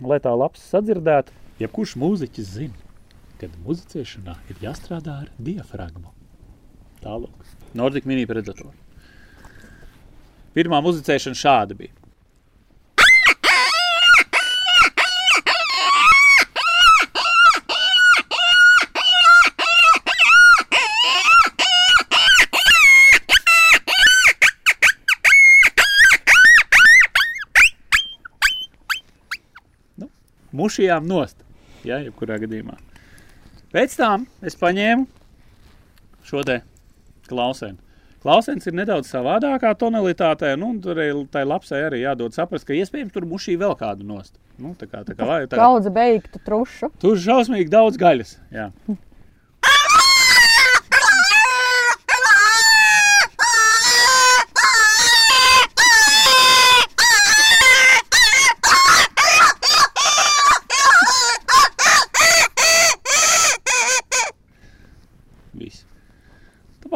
[0.00, 1.34] lai tā labs sadzirdētu.
[1.60, 2.88] Jebkurš mūziķis zina,
[3.40, 6.12] kad muzicēšanā ir jāstrādā ar diafragmu.
[7.04, 7.46] Tālāk.
[7.76, 8.74] Nordic mini predator.
[10.56, 11.92] Pirmā muzicēšana šāda bija.
[30.66, 31.42] Mušījām nost.
[31.86, 32.74] Jā, jebkurā gadījumā.
[33.70, 35.06] Pēc tam es paņēmu
[36.26, 36.60] šo te
[37.30, 37.78] klausienu.
[38.26, 43.14] Klausiens ir nedaudz savādākā tonalitātē, nu, tur ir tai lapsē arī jādod saprast, ka iespējams
[43.14, 44.34] tur mušī vēl kādu nost.
[44.58, 46.90] Nu, tā kā, tā kā, tā, Kaudze beigtu trušu.
[46.98, 48.38] tur šausmīgi daudz gaļas.
[48.50, 48.72] Jā.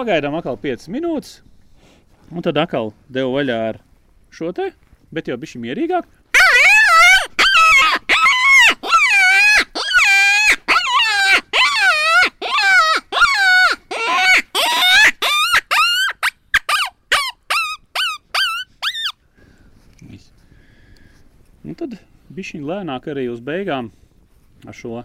[0.01, 1.41] pagaidām atkal 5 minūtes,
[2.33, 3.81] un tad atkal devu vaļā ar
[4.33, 4.71] šo te,
[5.13, 6.09] bet jau bišķi mierīgāk.
[21.61, 22.01] Un tad
[22.35, 23.93] bišķiņ lēnāk arī uz beigām
[24.65, 25.03] ar šo.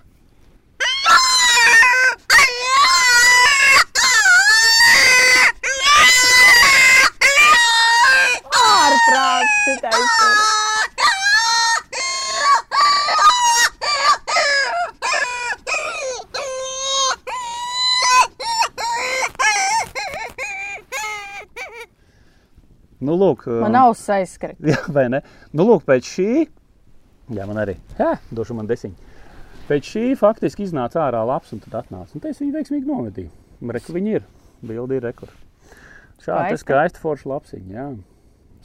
[23.48, 24.60] Lūk, Man auss aizskrīt.
[24.72, 25.22] Jā, vai ne?
[25.54, 26.30] Nu, lūk, pēc šī.
[27.36, 27.78] Jā, man arī.
[27.98, 29.14] Jā, došu man desiņu.
[29.66, 32.14] Pēc šī faktiski iznāca ārā labs, un tad atnāca.
[32.14, 33.32] Un es viņu veiksmīgi novedīju.
[33.74, 34.28] Reku viņi ir.
[34.66, 35.32] Bildi ir rekur.
[36.22, 37.88] Šādi skaisti forši lapsiņi, jā.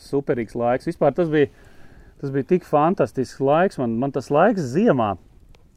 [0.00, 0.88] Superīgs laiks.
[0.88, 1.48] Vispār tas bija,
[2.20, 3.80] tas bija tik fantastisks laiks.
[3.80, 5.14] Man, man tas laiks ziemā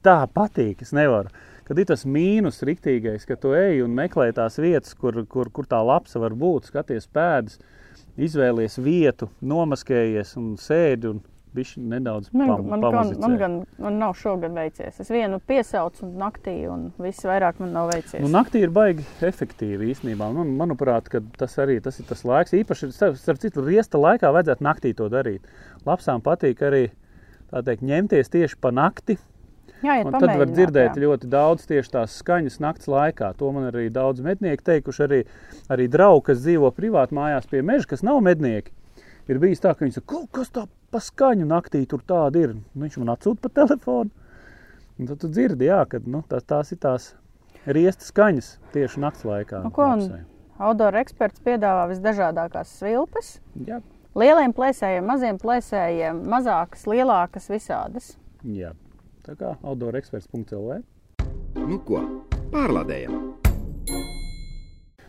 [0.03, 0.83] tā patīk.
[0.83, 1.31] Es nevaru.
[1.63, 5.67] Kad ir tas mīnus riktīgais, ka tu ej un meklē tās vietas, kur, kur, kur
[5.71, 7.61] tā lapsa var būt, skaties pēdas,
[8.17, 11.21] izvēlies vietu, nomaskējies un sēdi un
[11.53, 14.97] bišķi nedaudz Man, pam, man, gan, man gan man nav šogad veicies.
[15.03, 18.21] Es vienu piesaucu naktī, un viss vairāk man nav veicies.
[18.23, 20.31] Nu, naktī ir baigi efektīvi īstenībā.
[20.33, 22.55] Man, manuprāt, tas arī tas ir tas laiks.
[22.57, 25.45] Īpaši, starp, starp citu, riesta laikā vajadzētu naktī to darīt.
[25.87, 26.87] Lapsām patīk arī
[27.53, 29.19] teikt, ņemties tieši pa nakti.
[29.83, 33.33] Jā, Un tad var dzirdēt ļoti daudz tieši tās skaņas naktas laikā.
[33.39, 35.03] To man arī daudz mednieku teikuši.
[35.07, 35.19] Arī,
[35.73, 38.71] arī draugi, kas dzīvo privāti mājās pie meža, kas nav mednieki.
[39.31, 42.53] Ir bijis tā, ka viņi saka, "Kaut kas tā pa skaņu naktī tur tāda ir.
[42.53, 44.09] Nu, viņš man atsūta pa telefonu.
[44.99, 47.13] Un tad tu dzirdi, jā, ka nu, tās, tās ir tās
[47.65, 49.63] riesta skaņas tieši naktas laikā.
[49.63, 49.89] Nu, ko.
[50.59, 53.39] Outdoor eksperts piedāvā visdažādākās svilpes.
[53.65, 53.81] Jā,
[54.13, 58.11] Lieliem plēsējiem, maziem plēsējiem, mazākas, lielākas, visādas.
[58.45, 58.75] jā.
[59.23, 60.81] Tā kā outdooreksperts.lv.
[61.63, 62.01] Nu ko,
[62.51, 63.13] pārlādējam!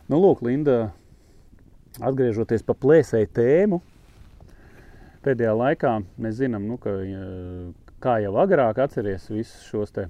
[0.07, 0.93] Nu, lūk, Linda,
[1.99, 3.81] atgriežoties pie plēsēju tēmu,
[5.25, 6.93] pēdējā laikā mēs zinām, nu, ka,
[8.05, 10.07] kā jau agrāk atceries visus šos te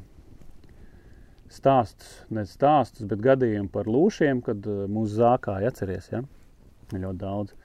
[1.55, 6.23] stāstus, ne stāstus, bet gadījumu par lūšiem, kad eh, mūsu zākāja atceries, ja?
[6.93, 7.57] ļoti daudz.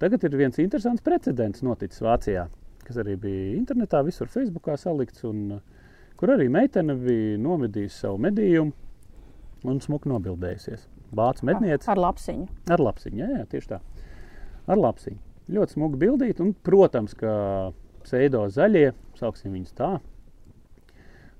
[0.00, 2.46] Tagad ir viens interesants precedents noticis Vācijā,
[2.86, 5.79] kas arī bija internetā, visur Facebookā salikts, un eh,
[6.20, 10.84] kur arī meitene bija nomedījusi savu medījumu un smuki nobildējusies.
[11.16, 12.46] Vācu medniece Ar lapsiņu.
[12.70, 13.80] Ar lapsiņu, jā, jā, tieši tā.
[14.70, 15.18] Ar lapsiņu.
[15.50, 17.32] Ļoti smuki bildīt, un, protams, ka
[18.04, 19.90] pseido zaļie, sauksim viņus tā,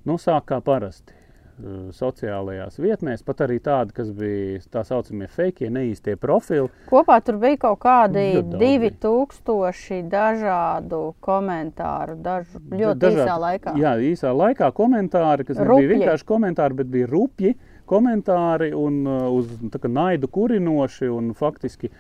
[0.09, 1.20] nu, sāk kā parasti.
[1.61, 6.69] Eh, Sociālajās vietnēs, pat arī tādi, kas bija tā saucamie fake, neīstie profili.
[6.91, 8.61] Kopā tur bija kaut kādi Ļoti
[9.01, 13.75] daudz 2000 dažādu komentāru, dažu ļoti Dažādi- īsā laikā.
[13.79, 17.55] Jā, īsā laikā komentāri, kas nebija vienkārši komentāri, bet bija rupji
[17.91, 21.91] komentāri un uh, uz tā kā naidu kurinoši un faktiski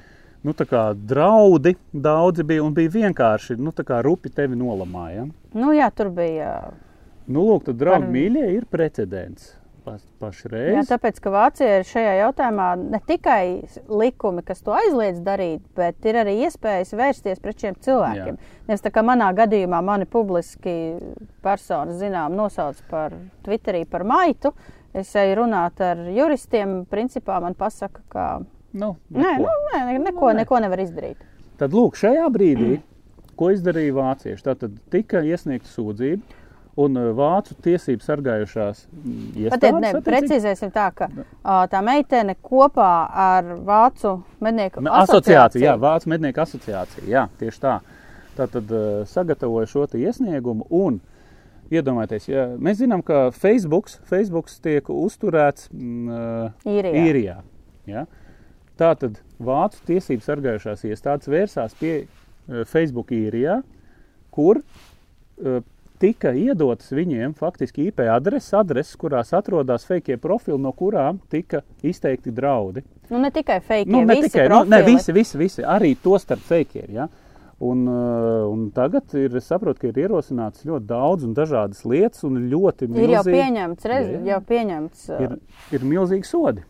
[0.46, 5.28] nu, tā kā draudi daudzi bija un bija vienkārši nu, rupi tevi nolamāja.
[5.54, 6.70] Nu, jā, tur bija.
[7.30, 9.52] Nu, lūk, tad, draugi, Par- mīļie, ir precedents.
[9.84, 10.88] pa, Jā, pašreiz.
[10.90, 16.18] tāpēc, ka Vācija ir šajā jautājumā ne tikai likumi, kas to aizliedz darīt, bet ir
[16.20, 18.36] arī iespējas vērsties pret šiem cilvēkiem.
[18.36, 18.58] Jā.
[18.68, 20.74] Nevis tā kā manā gadījumā mani publiski
[21.42, 23.14] persona, zinām, nosauc par
[23.46, 24.52] Twitterī par maitu.
[24.92, 28.26] Es eju runāt ar juristiem, principā man pasaka, ka
[28.72, 29.42] Nu, nē, neko.
[29.42, 30.36] nu, nē, neko, nē.
[30.44, 31.16] neko nevar izdarīt.
[31.58, 32.80] Tad, lūk, šajā brīdī,
[33.36, 36.20] ko izdarīja vācieši, tad tika iesniegta sūdzība.
[36.78, 41.08] Un uh, vācu tiesību sargājušās mm, Patiet, iestādes ne, attiecīgi- precizēsim tā, ka
[41.72, 47.04] tā meitene kopā ar Vācu mednieku Me- Asociācija, jā, Vācu mednieku asociācija.
[47.10, 47.80] Jā, tieši tā.
[48.38, 48.70] Tā tad
[49.10, 51.00] sagatavoja šo iesniegumu un
[51.70, 57.02] iedomājieties, ja mēs zinām, ka Facebook, Facebook tiek uzturēts mm, uh, Īrijā.
[57.04, 57.36] īrijā.
[57.90, 58.06] Ja?
[58.78, 62.06] Tā tad Vācu tiesību sargājušās iestādes vērsās pie
[62.70, 63.60] Facebook īrijā,
[64.34, 64.62] kur
[66.00, 72.32] tika iedotas viņiem faktiski IP adreses, adreses, kurās atrodas fake profili, no kurām tika izteikti
[72.32, 72.82] draudi.
[73.10, 76.16] Nu, ne tikai fake, Nu, ne visi tikai nu, ne, visi, visi, visi, arī to
[76.22, 76.88] starp fakiem.
[76.94, 77.08] Ja?
[77.60, 82.38] Un, uh, un tagad ir, saprotu, ka ir ierosināts ļoti daudz un dažādas lietas, un
[82.48, 85.02] ļoti Ir jau milzīgi, pieņemts, rez, Jā, jau pieņemts.
[85.12, 85.34] ā, ir,
[85.76, 86.64] ir milzīgi sodi.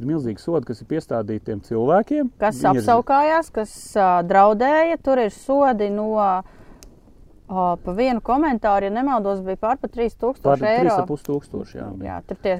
[0.00, 2.32] Ir milzīgi sodi, kas ir piestādīti tiem cilvēkiem.
[2.40, 4.96] kas Viņi ir- apsaukājās, kas uh, draudēja.
[5.04, 6.08] Tur ir sodi no
[7.50, 10.96] uh, pa vienu komentāru, ja nemaldos, bija pār pa 3000 Pār eiro.
[11.02, 11.78] 3,5 tūkstoši.
[11.80, 12.06] Jā, jā.
[12.06, 12.56] Jā, tur tie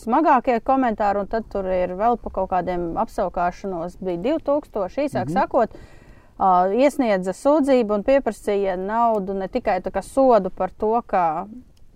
[0.00, 3.98] smagākie komentāri, un tad tur ir vēl pa kaut kādiem apsaukāšanos.
[4.00, 5.38] Bija 2000, īsāk mm -hmm.
[5.38, 11.46] sakot, uh, iesniedza sūdzību un pieprasīja naudu ne tikai sodu par to, ka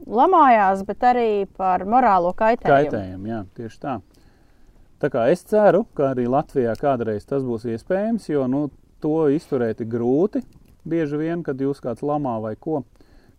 [0.07, 2.90] lamājās, bet arī par morālo kaitējumu.
[2.90, 4.00] Kaitējumi, jā, tieši tā.
[5.00, 9.83] Tā kā es ceru, ka arī Latvijā kādreiz tas būs iespējams, jo nu, to izturēt
[9.85, 10.40] ir grūti.
[10.85, 12.83] Bieži vien, kad jūs kāds lamā vai ko,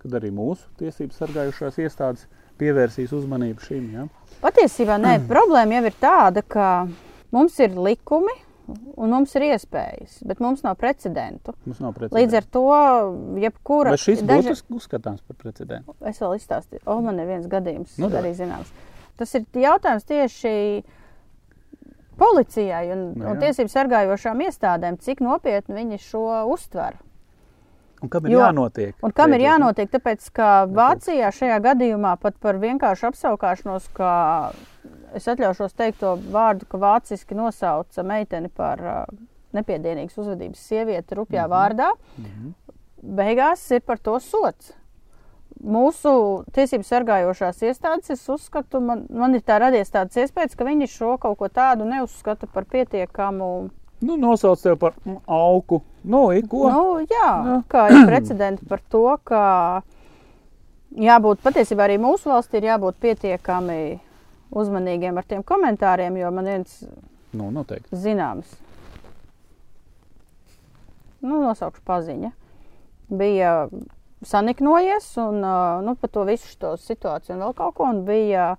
[0.01, 2.25] kad arī mūsu tiesību sargājušās iestādes
[2.57, 3.85] pievērsīs uzmanību šim.
[3.93, 4.07] Ja?
[4.41, 6.69] Patiesībā nē, problēma jau ir tāda, ka
[7.35, 8.33] mums ir likumi
[8.97, 11.53] un mums ir iespējas, bet mums nav precedentu.
[11.69, 12.37] Mums nav Līdz precedenta.
[12.41, 12.63] ar to,
[13.43, 13.91] jebkura.
[13.93, 15.93] Vai šis daži- būtu uzskatāms par precedentu?
[16.01, 18.23] Es vēl izstāstīju, o, man ir viens gadījums, Nu, davai.
[18.23, 18.71] arī zināms.
[19.21, 20.55] Tas ir jautājums tieši
[22.17, 23.41] policijai un, Nu, un jā.
[23.45, 26.97] tiesību sargājošām iestādēm, cik nopietni viņi šo uztver.
[28.03, 28.93] Un kam ir Jo- jānotiek?
[29.03, 29.89] Un kam ir jānotiek?
[29.89, 34.51] Tāpēc, ka Vācijā šajā gadījumā pat par vienkāršu apsaukāšanos, ka
[35.15, 39.05] es atļaušos teikt to vārdu, ka vāciski nosauca meiteni par uh,
[39.55, 41.51] nepiedienīgas uzvedības sievieti rupjā Mhm.
[41.55, 41.89] vārdā,
[43.03, 44.73] beigās ir par to sots.
[45.63, 50.89] Mūsu tiesību sargājošās iestādes, es uzskatu, man, man ir tā radies tāds iespējas, ka viņi
[50.91, 53.69] šo kaut ko tādu neuzskata par pietiekamu.
[54.05, 54.93] Nu, nosauc tevi par
[55.25, 55.81] augu.
[56.05, 56.65] Nu, ir ko?
[56.69, 57.57] Nu, jā, Jā.
[57.71, 59.41] kā ir precedenti par to, ka
[60.95, 63.79] jābūt patiesībā arī mūsu valstī ir jābūt pietiekami
[64.55, 66.77] uzmanīgiem ar tiem komentāriem, jo man viens
[67.35, 67.91] Nu, noteikti.
[67.99, 68.53] zināms,
[71.25, 72.29] nu, nosaukšu paziņa,
[73.09, 73.51] bija
[74.25, 75.41] saniknojies un
[75.85, 78.53] nu, par to visu šo situāciju un vēl kaut ko, un bija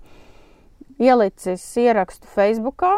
[0.99, 2.97] ielicis ierakstu Facebookā.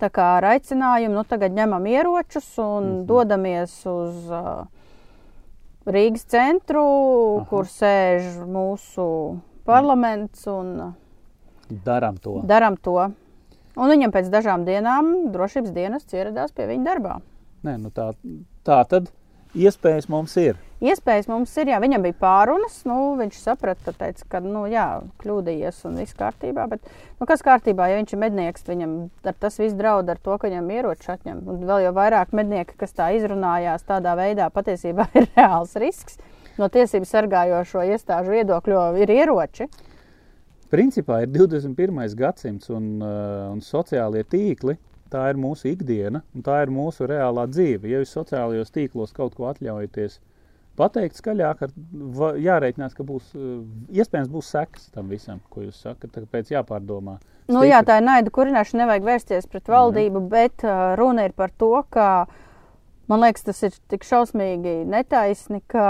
[0.00, 2.90] Tā kā ar aicinājumu, nu tagad ņemam ieročus un Mhm.
[2.92, 3.06] mm -hmm.
[3.06, 4.66] dodamies uz uh,
[5.86, 6.84] Rīgas centru,
[7.38, 7.46] Aha.
[7.50, 10.92] Kur sēž mūsu parlaments un uh,
[11.84, 12.40] Darām to.
[12.44, 13.10] darām to.
[13.76, 17.20] Un viņam pēc dažām dienām drošības dienas ieradās pie viņa darbā.
[17.64, 18.12] Nē, nu tā,
[18.64, 19.10] tā tad
[19.54, 20.58] iespējas mums ir.
[20.84, 25.78] Iespējas mums ir, jā, viņam bija pārunas, nu, viņš saprata, teica, ka, nu, jā, kļūdījies
[25.88, 26.90] un viss kārtībā, bet,
[27.20, 30.68] nu, kas kārtībā, ja viņš ir mednieks, viņam tas viss draud ar to, ka viņam
[30.74, 31.40] ieroči atņem.
[31.48, 36.20] Un vēl jau vairāk mednieki, kas tā izrunājās tādā veidā, patiesībā ir reāls risks.
[36.60, 39.70] No tiesību sargājošo iestāžu viedokļu ir ieroči.
[40.74, 42.02] Principā ir 21.
[42.18, 44.76] gadsimts un, uh, un sociālie tīkli.
[45.14, 47.86] Tā ir mūsu ikdiena, un tā ir mūsu reālā dzīve.
[47.92, 50.16] Ja jūs sociālajos tīklos kaut ko atļaujaties
[50.74, 51.74] pateikt skaļāk, ar,
[52.18, 53.60] va, jārēķinās, ka būs uh,
[53.94, 56.10] iespējams būs sekas tam visam, ko jūs sakat.
[56.16, 57.20] Tāpēc jāpārdomā.
[57.46, 60.28] Nu, jā, tā ir naida kurināšana, nevajag vērsties pret valdību, Mhm.
[60.32, 62.26] bet uh, runa ir par to, ka
[63.06, 65.86] man liekas, tas ir tik šausmīgi netaisni, ka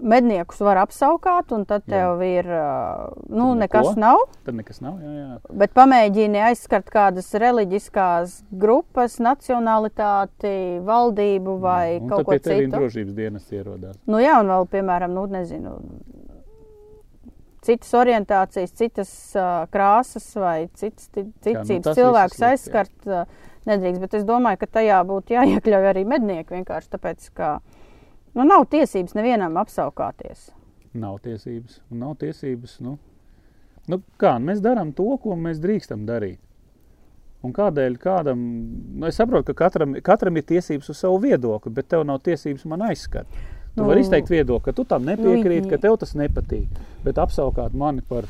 [0.00, 1.92] medniekus var apsaukāt, un tad Jā.
[1.94, 4.00] tev ir, uh, nu, Tad nekas neko.
[4.00, 4.18] nav.
[4.44, 4.98] Tad nekas nav.
[5.00, 5.38] Jā, jā.
[5.62, 12.66] Bet pamēģini aizskart kādas reliģiskās grupas, nacionalitāti, valdību vai un kaut tad ko pie tevis
[12.68, 12.76] citu.
[12.76, 13.96] drošības dienas ierodās.
[14.06, 15.76] Nu, jā, un vēl, piemēram, nu, nezinu,
[17.66, 23.24] citas orientācijas, citas uh, krāsas vai citas ti- nu, ticības tas cilvēks ir aizskart uh,
[23.66, 24.00] nedrīkst.
[24.04, 27.56] Bet es domāju, ka tajā būtu jāiekļauj arī mednieki vienkārši tāpēc, ka
[28.36, 30.50] nu, nav tiesības nevienam apsaukāties.
[30.96, 31.80] Nav tiesības.
[31.92, 32.78] Nav tiesības.
[32.84, 32.96] Nu,
[33.90, 36.40] Nu, kā mēs darām to, ko mēs drīkstam darīt?
[37.46, 38.40] Un kādēļ kādam,
[38.98, 42.64] nu, es saprotu, ka katram, katram ir tiesības uz savu viedokli, bet tev nav tiesības
[42.66, 43.30] man aizskart.
[43.76, 47.20] Tu Nu, vari izteikt viedokli, ka tu tam nepiekrīti, nu, ka tev tas nepatīk, bet
[47.22, 48.26] apsaukāt mani par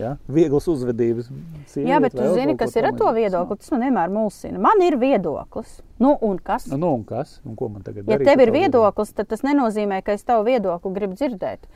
[0.00, 1.30] ja, vieglas uzvedības
[1.70, 3.58] sievieti Jā, bet tu zini, kas ir ar to viedokli.
[3.60, 4.60] Tas man vienmēr mulsina.
[4.62, 5.78] Man ir viedoklis.
[6.02, 6.66] Nu, un kas?
[6.72, 7.38] Nu, un kas?
[7.46, 10.94] Un ko man tagad Ja tev ir viedoklis, tad tas nenozīmē, ka es tavu viedokli
[10.96, 11.68] gribu dzirdēt.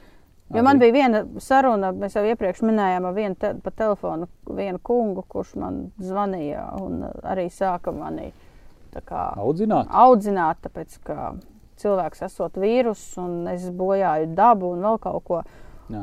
[0.55, 4.81] Jo man bija viena saruna, mēs jau iepriekš minējām ar vienu te, pa telefonu, vienu
[4.81, 8.31] kungu, kurš man zvanīja un arī sāka mani
[8.95, 9.91] tā kā Audzināt?
[9.93, 11.35] audzināt, tāpēc ka
[11.83, 15.43] cilvēks esot vīrus un es bojāju dabu un vēl kaut ko.
[15.89, 16.03] Jā,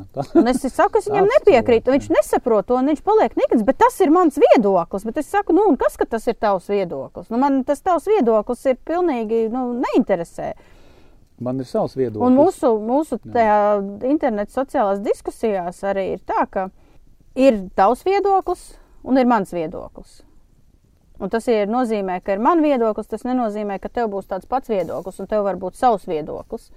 [0.50, 1.94] es saku, es viņam nepiekrītu.
[1.94, 5.06] Viņš nesaprot to, viņš paliek nikns, bet tas ir mans viedoklis.
[5.06, 7.30] Bet es saku, nu, kas ka tas ir tavs viedoklis?
[7.30, 10.54] Nu, man tas tavs viedoklis ir pilnīgi nu, neinteresē.
[11.46, 12.24] Man ir savs viedoklis.
[12.26, 13.20] Un mūsu, mūsu
[14.10, 16.70] interneta sociālās diskusijās arī ir tā, ka
[17.36, 18.72] ir tavs viedoklis
[19.06, 20.24] un ir mans viedoklis.
[21.22, 24.72] Un tas ir nozīmē, ka ir man viedoklis, tas nenozīmē, ka tev būs tāds pats
[24.72, 26.72] viedoklis un tev var būt savs viedoklis.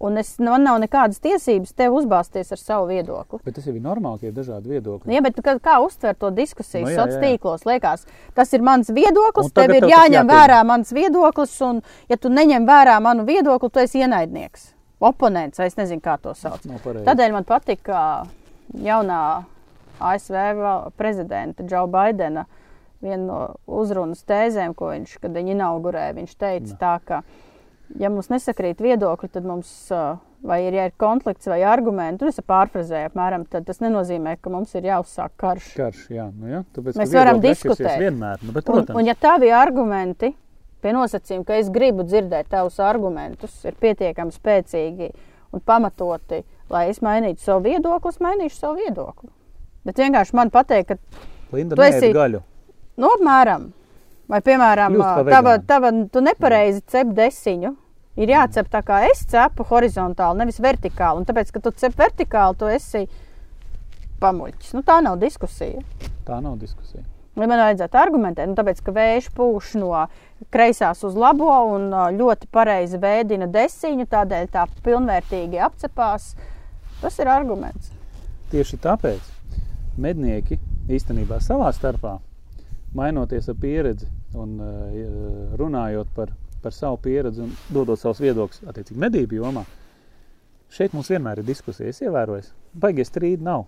[0.00, 3.42] Un es, man nav nekādas tiesības tev uzbāzties ar savu viedokli.
[3.44, 5.12] Bet tas jau ir normāli, ka ir dažādi viedokļi.
[5.12, 7.34] Ja, bet kā, kā uztver to diskusiju Nu, no, jā, sociālos jā, jā.
[7.34, 7.66] tīklos?
[7.68, 8.06] Liekas,
[8.38, 10.30] tas ir mans viedoklis, tev ir tev jāņem jāpieņem.
[10.32, 14.70] vērā mans viedoklis, un ja tu neņem vērā manu viedokli, tu esi ienaidnieks,
[15.04, 16.64] oponents, vai es nezinu, kā to sauc.
[16.64, 17.04] Nav pareizi.
[17.10, 18.00] Tādēļ man patika
[18.88, 19.20] jaunā
[20.00, 20.64] ASV
[20.96, 22.46] prezidenta Džo Baidena
[23.04, 23.38] viena no
[23.80, 27.22] uzrunas tēzēm, ko viņš, kad viņi inaugurēja, viņš teica tā, ka,
[27.98, 29.70] ja mums nesakrīt viedokļi, tad mums,
[30.46, 34.50] vai ir, ja ir konflikts vai argumenti, un es pārfrazēju apmēram, tad tas nenozīmē, ka
[34.52, 35.72] mums ir jāuzsāk karš.
[35.76, 36.60] Karš, jā, nu, jā.
[36.76, 37.96] Tāpēc, Mēs varam diskutēt.
[38.00, 40.32] Vienmēr, nu, bet, Un, protams, un ja tavi argumenti,
[40.80, 45.10] pie nosacījuma, ka es gribu dzirdēt tavus argumentus, ir pietiekami spēcīgi
[45.52, 49.28] un pamatoti, lai es mainītu savu viedokli, es mainīšu savu viedokli.
[49.84, 52.40] Bet vienkārši man pateikt, ka Linda tu esi- gaļu.
[53.00, 53.70] Nu, apmēram.
[54.30, 54.94] Vai, piemēram,
[55.26, 57.72] tava, tava, tu nepareizi cep desiņu.
[58.20, 61.22] Ir jācep tā, kā es cepu, horizontāli, nevis vertikāli.
[61.22, 63.06] Un tāpēc, ka tu cep vertikāli, tu esi
[64.22, 64.74] pamuļķis.
[64.76, 65.82] Nu, tā nav diskusija.
[66.28, 67.02] Tā nav diskusija.
[67.38, 68.50] Vai man vajadzētu argumentēt?
[68.50, 70.04] Nu, tāpēc, ka vējš pūš no
[70.52, 71.88] kreisās uz labo un
[72.18, 76.34] ļoti pareizi vēdina desiņu, tādēļ tā pilnvērtīgi apcepās.
[77.00, 77.94] Tas ir arguments.
[78.52, 79.30] Tieši tāpēc
[79.98, 82.18] mednieki īstenībā savā starpā,
[82.94, 89.00] mainoties ar pieredzi un uh, runājot par, par savu pieredzi un dodot savus viedokļus, attiecīgi,
[89.00, 89.64] medību jomā,
[90.70, 92.52] šeit mums vienmēr ir diskusijas, ievērojas.
[92.80, 93.66] Baigie strīdi nav.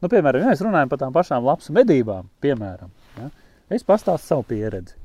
[0.00, 3.28] Nu, piemēram, ja mēs runājam par tām pašām lapsu medībām, piemēram, ja,
[3.76, 4.96] es pastāstu savu pieredzi.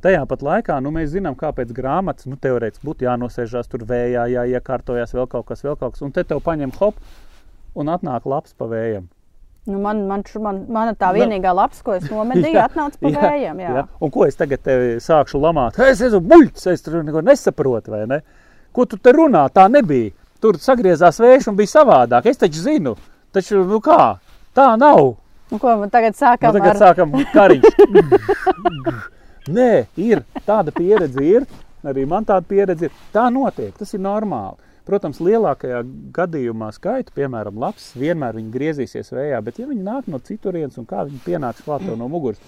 [0.00, 5.12] Tajā pat laikā nu, mēs zinām, kāpēc grāmatas nu, teorētiski būtu jānosēžās tur vējā, jāiekārtojas
[5.12, 6.96] vēl kaut kas, vēl kaut kas, un te tev paņem hop
[7.76, 9.10] un atnāk labs pa vējam.
[9.70, 11.20] Nu, man, man, man, mana tā Nu.
[11.20, 13.60] vienīgā lapas, ko es nomedīju, Jā, atnāca pa jā, vējiem.
[13.64, 13.74] Jā.
[13.78, 13.84] Jā.
[14.02, 15.78] Un ko es tagad tevi sākšu lamāt?
[15.86, 18.20] Es esmu muļķis, es tur neko nesaprotu, vai ne?
[18.74, 19.46] Ko tu te runā?
[19.54, 20.12] Tā nebija.
[20.40, 22.26] Tur sagriezās vējš un bija savādāk.
[22.30, 22.94] Es taču zinu,
[23.34, 24.16] taču, nu kā,
[24.56, 25.16] tā nav.
[25.50, 26.80] Nu, ko tagad Nu, sākam tagad ar...
[26.80, 27.66] sākam kariņš.
[29.50, 31.46] Nē, ir tāda pieredze, ir.
[31.84, 32.96] Arī man tāda pieredze ir.
[33.14, 34.56] Tā notiek, tas ir normāli.
[34.90, 35.84] Protams, lielākajā
[36.16, 40.88] gadījumā skaita, piemēram, labs, vienmēr viņi griezīsies vējā, bet ja viņi nāk no citurienes un
[40.90, 42.40] kā viņi pienāks klāt no muguras,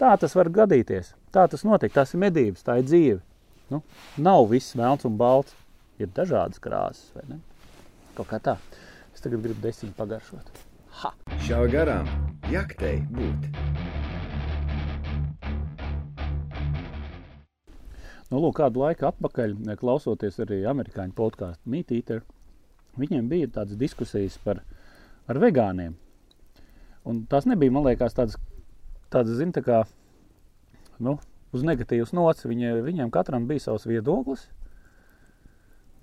[0.00, 1.12] tā tas var gadīties.
[1.30, 3.20] Tā tas notiek, tās ir medības, tā ir dzīve.
[3.70, 3.84] Nu,
[4.18, 5.54] nav viss melns un balts,
[6.02, 7.38] ir dažādas krāsas, vai ne?
[8.18, 8.56] Kaut kā tā.
[9.14, 10.50] Es tagad gribu desiņu pagaršot.
[11.46, 12.10] Šā garām
[12.50, 13.46] jaktei būt.
[18.30, 22.22] Nu, lūk, kādu laiku atpakaļ, eh, klausoties arī amerikāņu podkāstu Meat Eater,
[22.98, 24.62] viņiem bija tādas diskusijas par
[25.28, 25.96] ar vegāniem.
[27.04, 28.36] Un tās nebija, man liekas, tādas,
[29.10, 29.82] tādas zin, tā kā,
[31.00, 31.18] nu,
[31.52, 32.46] uz negatīvas nots.
[32.46, 34.46] Viņi, viņiem katram bija savs viedoklis.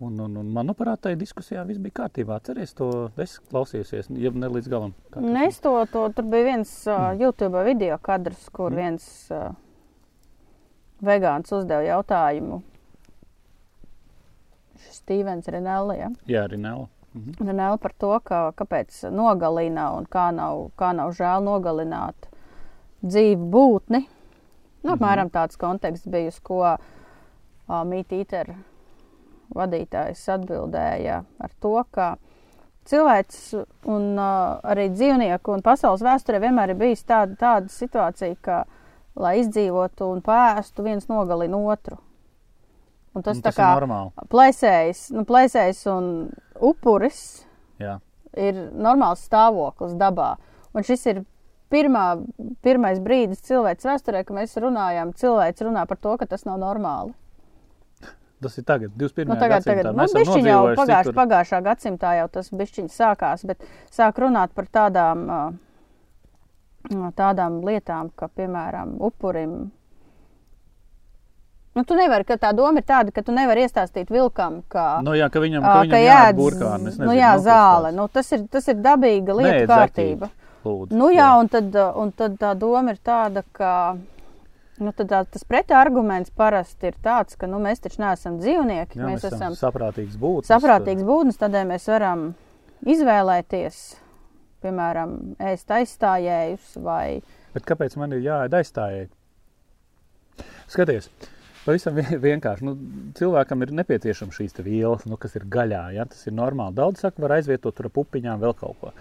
[0.04, 2.36] Un, un, un manuprāt, tajā diskusijā viss bija kārtībā.
[2.38, 4.92] Atceries to, es klausījos, ja ne līdz galam.
[5.13, 8.78] tas Nu, es to, to, tur bija viens uh, YouTube video kadrs, kur Mm.
[8.78, 9.56] viens uh,
[11.03, 12.62] vegāns uzdeva jautājumu.
[14.93, 16.12] Stīvens Renelli, ja?
[16.29, 16.87] Jā, Nela.
[17.13, 17.48] Mhm.
[17.48, 22.29] Renelli par to, ka, kāpēc nogalina un kā nav, kā nav žēl nogalināt
[23.06, 24.04] dzīvu būtni.
[24.83, 26.77] Nu, apmēram tāds konteksts bija, uz ko uh,
[27.67, 28.54] Mītīter
[29.56, 32.15] vadītājs atbildēja ar to, ka
[32.87, 33.41] cilvēks
[33.89, 38.62] un uh, arī dzīvnieku un pasaules vēsturē vienmēr ir bijis tāda, tāda situācija, ka,
[39.18, 41.98] lai izdzīvotu un pēstu, viens nogalina otru.
[43.18, 44.28] Un tas, Un tas tā tas ir kā normāli.
[44.30, 46.10] plēsējs, nu, plēsējs un
[46.62, 47.22] upuris
[47.82, 47.96] Jā.
[48.38, 50.36] ir normāls stāvoklis dabā.
[50.78, 51.24] Un šis ir
[51.74, 52.04] pirmā,
[52.63, 57.15] pirmais brīdis cilvēks vēsturē, kad mēs runājām, cilvēks runā par to, ka tas nav normāli.
[58.38, 59.32] Tas ir tagad, 21.
[59.34, 59.82] Nu, tagad, gadsimtā.
[59.82, 60.13] tagad, nu, Mēs
[60.46, 61.15] jau pagājuš, citur.
[61.18, 65.40] pagājušā gadsimtā jau tas bišķiņ sākās, bet sāk runāt par tādām, ā,
[67.15, 69.58] tādām lietām, ka, piemēram, upurim.
[71.77, 75.13] Nu, tu nevari, ka tā doma ir tāda, ka tu nevari iestāstīt vilkam, ka, Nu,
[75.13, 76.83] jā, ka viņam, ka ka viņam jāēd jāēd burkāni.
[76.83, 77.92] nu, nezinu, jā, nu, kas zāle.
[77.94, 80.29] Nu, tas, ir, tas ir dabīga lietu Neēd kārtība.
[80.65, 80.98] Lūdzu.
[80.98, 83.98] Nu, jā, un tad, un tad tā doma ir tāda, ka
[84.81, 88.98] nu, tā, tas pretarguments parasti ir tāds, ka nu, mēs taču neesam dzīvnieki.
[88.98, 90.50] Jā, mēs esam saprātīgs būtnes.
[90.50, 92.27] saprātīgs būtnes, tādēļ mēs varam
[92.90, 93.79] izvēlēties,
[94.63, 97.21] piemēram, ēst aizstājējus vai
[97.58, 99.10] Bet kāpēc man ir jāēd aizstājēji?
[100.69, 101.08] Skaties,
[101.65, 102.65] pavisam vien- vienkārši.
[102.67, 102.75] Nu,
[103.17, 105.83] cilvēkam ir nepieciešama šīs vielas, nu, kas ir gaļā.
[105.95, 106.05] Ja?
[106.05, 106.77] Tas ir normāli.
[106.77, 108.91] Daudz saka, var aizvietot ar pupiņām vēl kaut ko.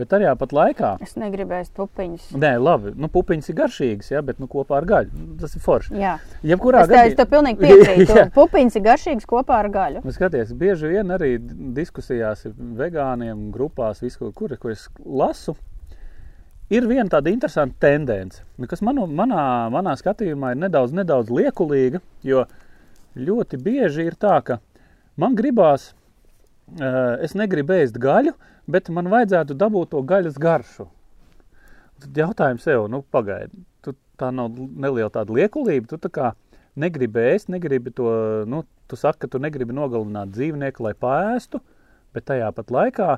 [0.00, 2.28] Bet arī pat laikā, es negribēju ēst pupiņas.
[2.40, 4.22] nē, labi, nu, pupiņas ir garšīgas, ja?
[4.24, 5.10] bet nu, kopā ar gaļu.
[5.12, 5.98] Nu, Tas ir forši.
[6.00, 6.14] Jā,
[6.48, 8.16] Jebkurā tev, es tev pilnīgi piekrītu.
[8.16, 8.24] Jā.
[8.32, 10.00] Pupiņas ir garšīgas kopā ar gaļu.
[10.06, 11.34] Nu, skaties, bieži vien arī
[11.76, 15.58] diskusijās ar vegāniem, grupās, visu, kur, kur es lasu,
[16.72, 22.00] ir viena tāda interesanta tendence, nu, kas manu, manā, manā skatījumā ir nedaudz, nedaudz liekulīga.
[22.24, 22.46] Jo
[23.12, 24.62] ļoti bieži ir tā, ka
[25.20, 25.90] man gribās,
[27.22, 28.32] es negribu ēst gaļu,
[28.70, 30.86] bet man vajadzētu dabūt to gaļas garšu.
[32.02, 33.52] Tad jautājums sev, nu, pagaidi,
[33.84, 36.32] tu tā nav neliela tāda liekulība, tu tā kā
[36.78, 38.08] negribi ēst, negribi to,
[38.48, 41.60] nu, tu saki, ka tu negribi nogalināt dzīvnieku, lai paēstu,
[42.14, 43.10] bet tajā pat laikā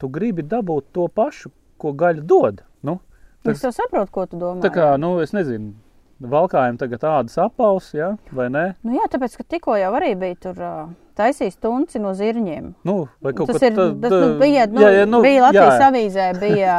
[0.00, 2.64] tu gribi dabūt to pašu, ko gaļa dod.
[2.82, 3.00] Nu,
[3.46, 4.58] Es jau saprotu, ko tu domā.
[4.64, 5.76] tā kā, nu, es nezinu,
[6.18, 8.64] valkājam tagad tādas apaus, ja, vai ne?
[8.82, 12.68] Nu, jā, tāpēc, ka tikko jau arī bija tur uh, taisījis tunci no zirņiem.
[12.86, 15.88] Nu, vai Tas ir, tas, nu, bija, nu, jā, jā, nu, bija Latvijas jā.
[15.90, 16.76] avīzē, bija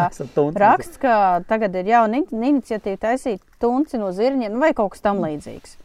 [0.61, 1.17] raksts, ka
[1.49, 5.77] tagad ir jauna in- iniciatīva taisīt tunci no zirņiem, nu, vai kaut kas tam līdzīgs.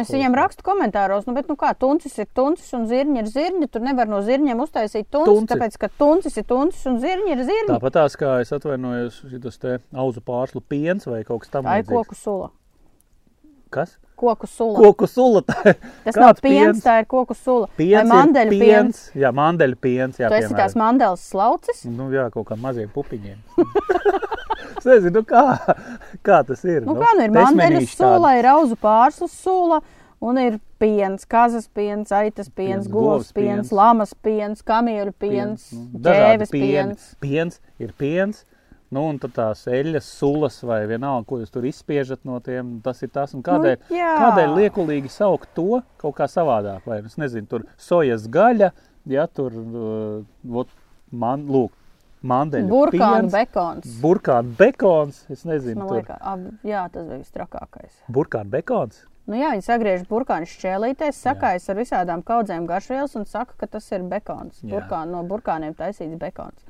[0.00, 3.66] Es viņiem rakstu komentāros, nu, bet, nu, kā tuncis ir tuncis un zirņi ir zirņi,
[3.68, 5.50] tur nevar no zirņiem uztaisīt tunci, Tunci.
[5.50, 7.68] tāpēc, ka tuncis ir tuncis un zirņi ir zirņi.
[7.68, 11.92] Tāpat tās, kā es atvainojos, šis te auzu pārslu piens vai kaut kas tam līdzīgs.
[11.92, 12.48] koku sula.
[13.74, 13.98] Kas?
[14.14, 14.78] Koku sula.
[14.78, 15.40] Koku sula.
[15.42, 15.74] tā.
[16.04, 17.66] Tas nav piens, tā ir koku sula.
[17.76, 18.68] Piens vai mandeļu piens.
[18.68, 19.00] piens.
[19.24, 20.20] Jā, mandeļu piens.
[20.22, 21.82] Jā, Tu esi tās mandeļas slaucis.
[21.90, 23.40] Nu, jā, kaut kā maziem pupiņiem.
[24.78, 25.42] es nezinu, nu, kā,
[26.26, 26.84] kā tas ir.
[26.86, 29.82] Nu, kā nu ir mandeļu sula, ir auzu pārslu sula.
[30.24, 33.72] Un ir piens, kazas piens, aitas piens, Piens, govs piens, piens.
[33.76, 36.70] lamas piens, kamieļu piens, nu, dažādi ķēves pieni.
[36.70, 37.10] piens.
[37.20, 38.44] Piens ir piens.
[38.94, 43.10] Nu, un tās eļļas, sulas vai vienalga, ko jūs tur izspiežat no tiem, tas ir
[43.14, 43.34] tas.
[43.34, 44.10] Un kādēļ, Nu, jā.
[44.22, 46.84] kādēļ liekulīgi saukt to kaut kā savādāk?
[46.86, 48.70] Vai, es nezinu, tur sojas gaļa,
[49.10, 50.76] ja tur, uh,
[51.10, 51.72] man, lūk,
[52.24, 53.96] mandeļu Burkānu piens, bekons.
[54.00, 57.98] burkānu bekons, es nezinu, Man tur ab, jā, tas bija vistrakākais.
[58.08, 59.02] burkānu bekons.
[59.26, 63.86] Nu, jā, viņi sagriež burkānu šķēlītēs, sakājas ar visādām kaudzēm garšvielas un saka, ka tas
[63.92, 64.58] ir bekons.
[64.62, 64.74] Jā.
[64.74, 66.63] Burkān, no burkāniem taisīts bekons.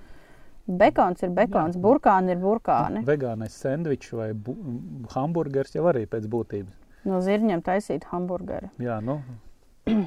[0.67, 3.03] Bekons ir bekons, burkāni ir burkāni.
[3.05, 4.57] Vegānais sandvičs vai bu-
[5.13, 6.73] hamburgers jau arī pēc būtības.
[7.05, 8.71] No zirņiem taisīt hamburgeri.
[8.81, 9.19] Jā, nu,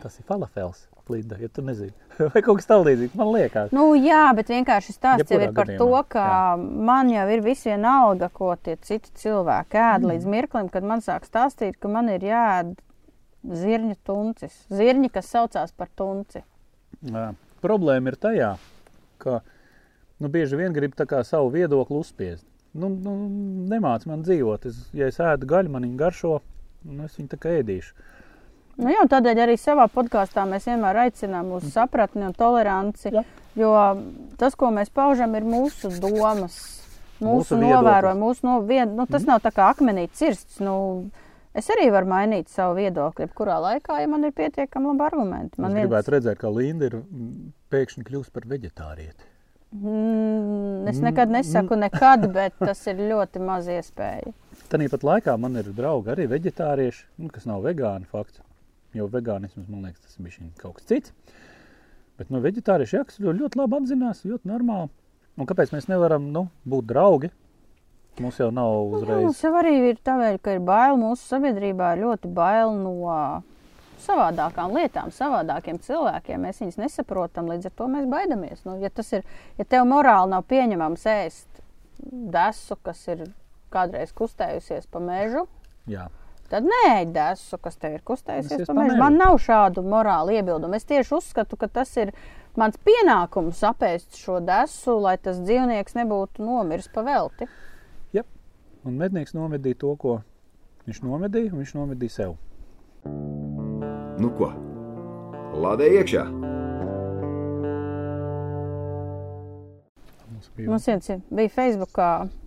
[0.01, 0.87] tas ir falafels.
[1.07, 1.93] Linda, ja tu nezini,
[2.33, 3.69] vai kaut kas tamlīdzīgs, man liekas.
[3.71, 6.57] Nu, jā, bet vienkārši stāsts jau ir par gadījumā, to, ka jā.
[6.89, 10.09] man jau ir viss vienalga, ko tie citi cilvēki ēd Mm.
[10.11, 12.73] līdz mirklim, kad man sāk stāstīt, ka man ir jāēd
[13.47, 14.57] zirņu tuncis.
[14.67, 16.41] Zirņi, kas saucās par tunci.
[17.07, 17.29] Jā.
[17.63, 18.51] Problēma ir tajā,
[19.23, 19.39] ka
[20.21, 22.45] nu, bieži vien grib savu viedokli uzspiest.
[22.77, 23.15] Nu, nu,
[23.71, 24.67] nemāc man dzīvot.
[24.69, 26.37] Es, ja es ēdu gaļu, man viņa garšo,
[26.85, 27.93] nu, es viņu tā kā ēdīšu.
[28.77, 33.09] Nu, jā, tādēļ arī savā podkāstā mēs vienmēr aicinām uz sapratni un toleranci.
[33.15, 33.23] Jā.
[33.57, 33.71] Jo
[34.37, 36.59] tas, ko mēs paužam, ir mūsu domas,
[37.17, 38.21] mūsu, Mūsu novērojumi.
[38.21, 39.31] Mūsu no, vien, nu, tas mm.
[39.31, 40.59] nav tā kā akmenī cirsts.
[40.61, 40.75] Nu,
[41.57, 45.63] es arī varu mainīt savu viedokli, jebkurā laikā, ja man ir pietiekami labi argumenti.
[45.63, 49.31] Man es gribētu redzēt, kā Linda ir mm, pēkšņi kļūst par veģetārieti.
[49.75, 54.31] Mm, es nekad nesaku nekad, bet tas ir ļoti maz iespēja.
[54.71, 58.39] Tāpat laikā man ir draugi arī veģetārieši, nu, kas nav vegāni fakts.
[58.95, 61.11] Jo vegānisms man liekas, tas ir kaut kas cits.
[62.17, 64.89] Bet no veģetārieši jā, kas ļoti, labi apzinās, ļoti normāli.
[65.37, 67.29] Un kāpēc mēs nevaram nu, būt draugi?
[68.23, 69.25] Mums jau nav Jā, uzreiz.
[69.27, 72.95] Mums jau arī ir tā, vēl, ka ir bail mūsu sabiedrībā, ir ļoti bail no
[74.03, 76.45] savādākām lietām, savādākiem cilvēkiem.
[76.47, 78.63] Mēs viņus nesaprotam, līdz ar to mēs baidamies.
[78.67, 79.25] Nu, ja, ir,
[79.57, 81.61] ja tev morāli nav pieņemams ēst
[82.37, 83.27] desu, kas ir
[83.73, 85.43] kādreiz kustējusies pa mežu,
[85.89, 86.07] Jā.
[86.51, 88.99] tad nē, desu, kas tev ir kustējusies Kustējusies pa mežu.
[89.01, 90.77] Man nav šādu morālu iebildumu.
[90.77, 92.13] Es tieši uzskatu, ka tas ir
[92.57, 97.49] mans pienākums apēst šo desu, lai tas dzīvnieks nebūtu nomiris pa velti.
[98.87, 100.19] Un mednieks nomedīja to, ko
[100.87, 102.37] viņš nomedīja, un viņš nomedīja sev.
[104.17, 104.49] Nu ko?
[105.57, 106.23] Lādē iekšā!
[110.27, 111.93] Mums bija viens ir- bija Facebook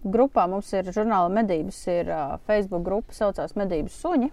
[0.04, 2.10] grupā, mums ir žurnāla medības, ir
[2.46, 4.30] Facebook grupa, saucās Medības suņi,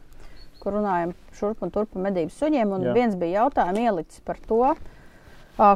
[0.60, 2.72] kur runājam šurp un turp par medības suņiem.
[2.74, 2.94] Un Jā.
[2.94, 4.76] Viens bija jautājums ielicis par to,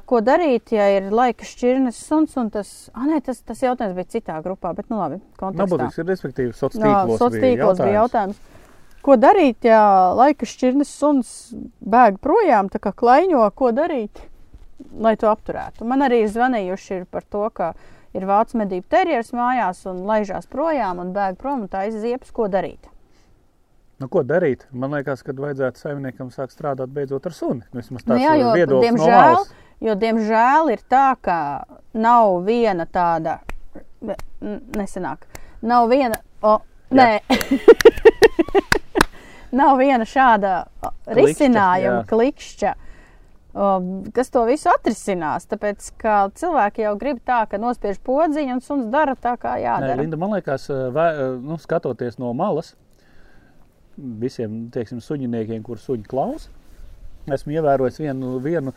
[0.06, 2.38] ko darīt, ja ir laika šķirnes suns.
[2.38, 5.66] un Tas, ah, nē, tas, tas jautājums bija citā grupā, bet nu labi, kontekstā.
[5.68, 7.18] Nabadzīgs ir respektīvi sociālos Jā, tīklos.
[7.18, 8.40] sociālos tīklos bija jautājums.
[9.02, 9.82] Ko darīt, ja
[10.14, 11.30] laika šķirnes suns
[11.82, 14.22] bēg projām, tā kā klaiņo, ko darīt,
[15.02, 15.88] lai to apturētu?
[15.90, 17.72] Man arī zvanījuši par to, ka
[18.14, 22.46] ir vācu medību terjeras mājās un laižās projām un bēg prom un tā izziepes, ko
[22.52, 22.92] darīt.
[24.02, 24.66] Nu, ko darīt?
[24.74, 27.62] Man liekas, ka vajadzētu saimniekam sākt strādāt beidzot ar suni.
[27.70, 29.52] Nu, Vismaz Nu tāds jā, ir jo, viedoklis no diemžēl, malas.
[29.88, 31.38] jo, diemžēl, ir tā, ka
[31.94, 33.40] nav viena tāda,
[34.78, 35.26] nesenāk,
[35.62, 36.56] nav viena, o,
[36.98, 37.12] nē,
[39.56, 40.54] nav viena šāda
[41.12, 42.74] risinājuma, klikšķa,
[43.54, 43.72] o,
[44.16, 45.48] kas to visu atrisinās.
[45.52, 49.66] Tāpēc, ka cilvēki jau grib tā, ka nospiež podziņu un suns dara tā, kā Nē,
[49.66, 50.00] jādara.
[50.02, 52.74] Linda, man liekas, eh, vē, eh, nu, skatoties no malas,
[53.98, 56.50] visiem teiksim, suņiniekiem, kurus suņi klausa,
[57.32, 58.74] esmu ievērojis vienu, vienu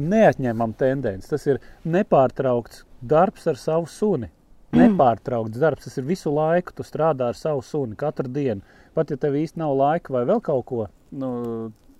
[0.00, 1.28] neatņemamu tendenci.
[1.30, 4.30] Tas ir nepārtraukts darbs ar savu suni.
[4.78, 6.74] Nepārtraukts darbs, tas ir visu laiku.
[6.76, 8.62] Tu strādā ar savu suni katru dienu.
[8.94, 11.30] Pat ja tev īsti nav laika vai vēl kaut ko nu,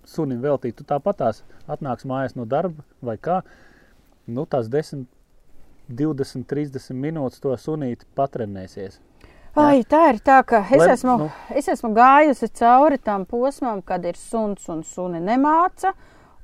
[0.08, 3.40] sunim veltīt, tu tāpat tās atnāks mājās no darba vai kā.
[4.26, 5.04] Nu, tās 10,
[5.88, 9.00] 20, 30 minūtes to sunīti patrenēsies.
[9.54, 11.28] Ai, tā ir tā, ka es, Lai- esmu, nu.
[11.54, 15.94] es esmu gājusi cauri tam posmam, kad ir suns un suni nemāca.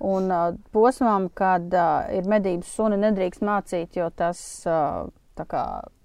[0.00, 5.64] Un uh, posmam, kad uh, ir medības suni nedrīkst mācīt, jo tas uh, tā kā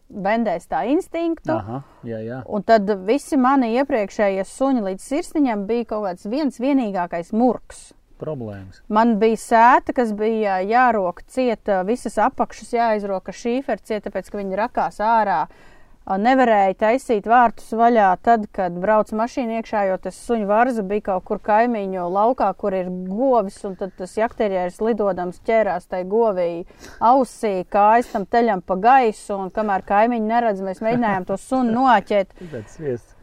[0.09, 1.53] bendēs tā instinktu.
[1.55, 2.39] Aha, jā, jā.
[2.47, 7.91] Un tad visi mani iepriekšējie suņi līdz sirsniņam bija kaut kāds viens vienīgākais murgs.
[8.21, 8.79] Problēmas.
[8.87, 14.59] Man bija sēta, kas bija jārok cieta, visas apakšas jāizroka šīferi cieta, tāpēc, ka viņi
[14.61, 15.41] rakās ārā.
[15.49, 15.74] A,
[16.05, 21.25] Nevarēja taisīt vārtus vaļā tad, kad brauc mašīna iekšā, jo tas suņu varza bija kaut
[21.25, 26.67] kur kaimiņu laukā, kur ir govis, un tad tas jakterieris lidodams ķērās tai govī
[27.01, 32.37] ausī, kājas tam teļam pa gaisu, un kamēr kaimiņi neredz, mēs mēģinājām to sunu noķēt.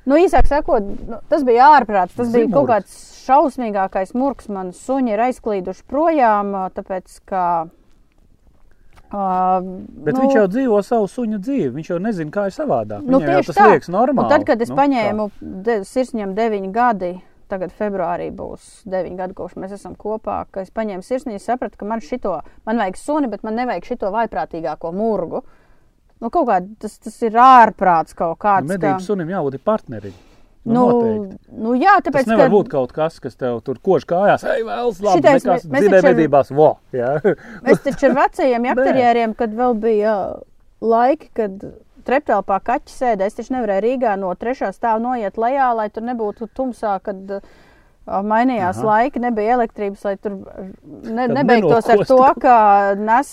[0.02, 2.16] Nu, īsāk sakot, nu, tas bija ārprāts.
[2.18, 2.72] Tas bija kaut Zimurgs.
[2.72, 4.48] kāds šausmīgākais murgs.
[4.50, 7.44] Man suņi ir aizklīduši projām, tāpēc ka.
[9.12, 9.60] Uh,
[10.06, 11.72] Bet nu, viņš jau dzīvo savu suņu dzīvi.
[11.76, 13.02] Viņš jau nezina, kā ir savādāk.
[13.04, 13.66] Nu, Viņam tieši tas tā.
[13.74, 14.24] liekas normāli.
[14.24, 15.26] Un tad, kad es Nu, paņēmu
[15.66, 17.10] de, sirsniņam deviņi gadi,
[17.52, 21.84] tagad februārī būs deviņi gadi, kopš mēs esam kopā, es paņēmu sirsniņu, es sapratu, ka
[21.84, 25.42] man šito, man vajag suni, bet man nevajag šito vaiprātīgāko murgu.
[26.22, 28.68] Nu, kaut kā tas, tas ir ārprāts kaut tā, kāds.
[28.70, 30.16] nu, medību sunim jābūt partnerim.
[30.64, 34.04] Nu, nu, nu, jā, Tas tāpēc, nevar ka būt kaut kas, kas tev tur kož
[34.06, 34.44] kājās.
[34.46, 36.52] Ej, vēl labi, Šitais nekas mēs- taču medībās.
[36.54, 37.16] Vo, jā.
[37.66, 40.14] Mēs taču ar vecajiem jakterieriem, kad vēl bija
[40.82, 41.66] laiki, kad
[42.06, 46.48] treptelpā kaķi sēdēja, es taču nevarēju Rīgā no trešā stāva noiet lejā, lai tur nebūtu
[46.54, 47.42] tumsā, kad uh,
[48.06, 48.86] mainījās Aha.
[48.88, 50.38] Laiki, nebija elektrības, lai tur
[50.82, 52.56] ne, nebeigtos ar to, ka
[52.98, 53.30] nes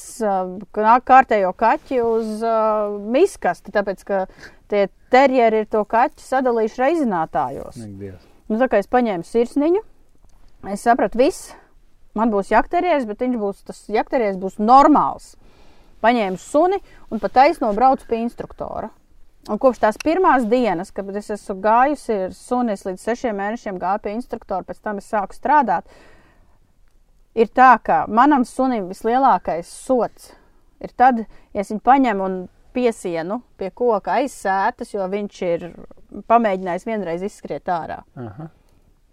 [0.77, 4.25] kārtējo kaķi uz uh, miskasti, tāpēc, ka
[4.69, 7.81] tie terjeri ir to kaķi sadalījuši reizinātājos.
[8.49, 9.81] Nu, tā kā es paņēmu sirsniņu,
[10.73, 11.51] es sapratu, viss.
[12.17, 15.35] Man būs jakterieris, bet viņš būs tas jakterieris būs normāls.
[16.01, 16.79] Paņēmu suni
[17.13, 18.89] un pat taisno braucu pie instruktora.
[19.47, 23.79] Un kopš tās pirmās dienas, kad es esmu gājusi ar suni, es līdz sešiem mēnešiem
[23.81, 25.87] gāju pie instruktora, pēc tam es sāku strādāt.
[27.39, 30.33] Ir tā, ka manam sunim vislielākais sots
[30.83, 31.23] ir tad,
[31.53, 32.37] ja es viņu paņemu un
[32.75, 35.65] piesienu pie koka aizsētas, jo viņš ir
[36.29, 38.01] pamēģinājis vienreiz izskriet ārā.
[38.19, 38.49] Aha.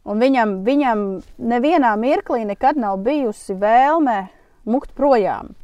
[0.06, 1.04] Un viņam, viņam
[1.50, 4.28] nevienā mirklī nekad nav bijusi vēlme
[4.70, 5.54] mukt projām.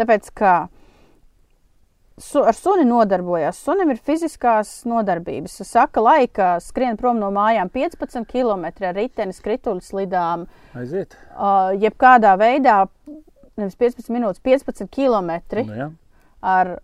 [0.00, 0.54] Tāpēc, ka
[2.18, 5.58] su, ar suni nodarbojās, sunim ir fiziskās nodarbības.
[5.68, 10.46] Saka, laika skrien prom no mājām 15 km ar riteni, skrituļus lidām,
[10.76, 11.16] Aiziet.
[11.36, 12.86] uh, jebkādā veidā,
[13.56, 15.36] nevis 15 minūtes, 15 km
[15.66, 15.90] Nu, jā.
[16.40, 16.76] ar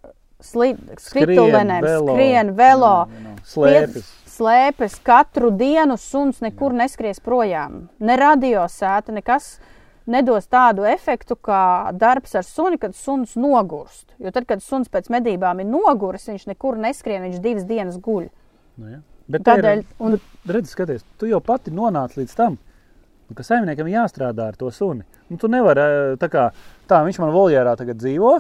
[0.42, 1.70] skrituļiem,
[2.02, 2.94] skrien, velo.
[3.08, 4.08] Nu, nu, Slēpjas.
[4.32, 7.86] slēpes katru dienu, suns nekur neskries projām.
[8.00, 9.54] Ne radiosēta, nekas
[10.10, 14.08] nedos tādu efektu kā darbs ar suni, kad suns nogurst.
[14.22, 18.28] Jo tad, kad suns pēc medībām ir noguris, viņš nekur neskrien, viņš divas dienas guļ.
[18.80, 19.00] Nu, jā.
[19.32, 20.18] Bet Tādēļ, ir, un,
[20.50, 22.58] redz, skaties, tu jau pati nonāci līdz tam.
[23.32, 25.06] Ka saimniekam jāstrādā ar to suni.
[25.30, 26.50] Nu, tu nevari eh, tā kā
[26.90, 28.32] tā, viņš man voljērā tagad dzīvo.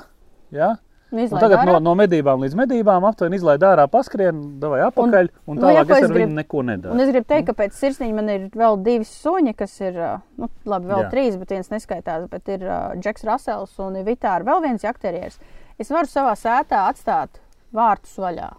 [0.52, 0.74] Ja?
[1.12, 1.80] Nu, tagad no, ārā.
[1.84, 5.90] no medībām līdz medībām aptuveni izlaiž ārā, paskrien, vai apakaļ, un, un nu, ja tālāk
[5.98, 6.94] es ar viņu gribu- neko nedaru.
[6.94, 10.00] Un es gribu teikt, ka pēc sirsniņa man ir vēl divi suņi, kas ir,
[10.40, 11.04] nu, labi, vēl Jā.
[11.04, 11.10] Jā.
[11.12, 15.36] trīs, bet viens neskaitās, bet ir uh, Džeks Rasels un Vitāra vēl viens jakterieris.
[15.78, 17.40] Es varu savā sētā atstāt
[17.76, 18.50] vārtus vaļā.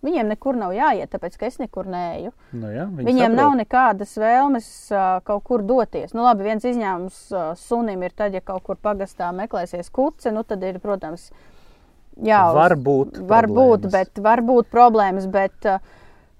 [0.00, 2.30] Viņiem nekur nav jāiet, tāpēc, ka es nekur neeju.
[2.56, 3.36] Nu, viņi Viņiem saprot.
[3.36, 6.14] nav nekādas vēlmes uh, kaut kur doties.
[6.16, 10.40] Nu, labi, viens izņēmums uh, sunim ir tad, ja kaut kur pagastā meklēsies kuce, nu
[10.48, 11.26] tad ir, protams,
[12.22, 13.92] jā, uz- Var būt var būt, problēmas.
[13.96, 15.78] bet var būt problēmas, bet uh,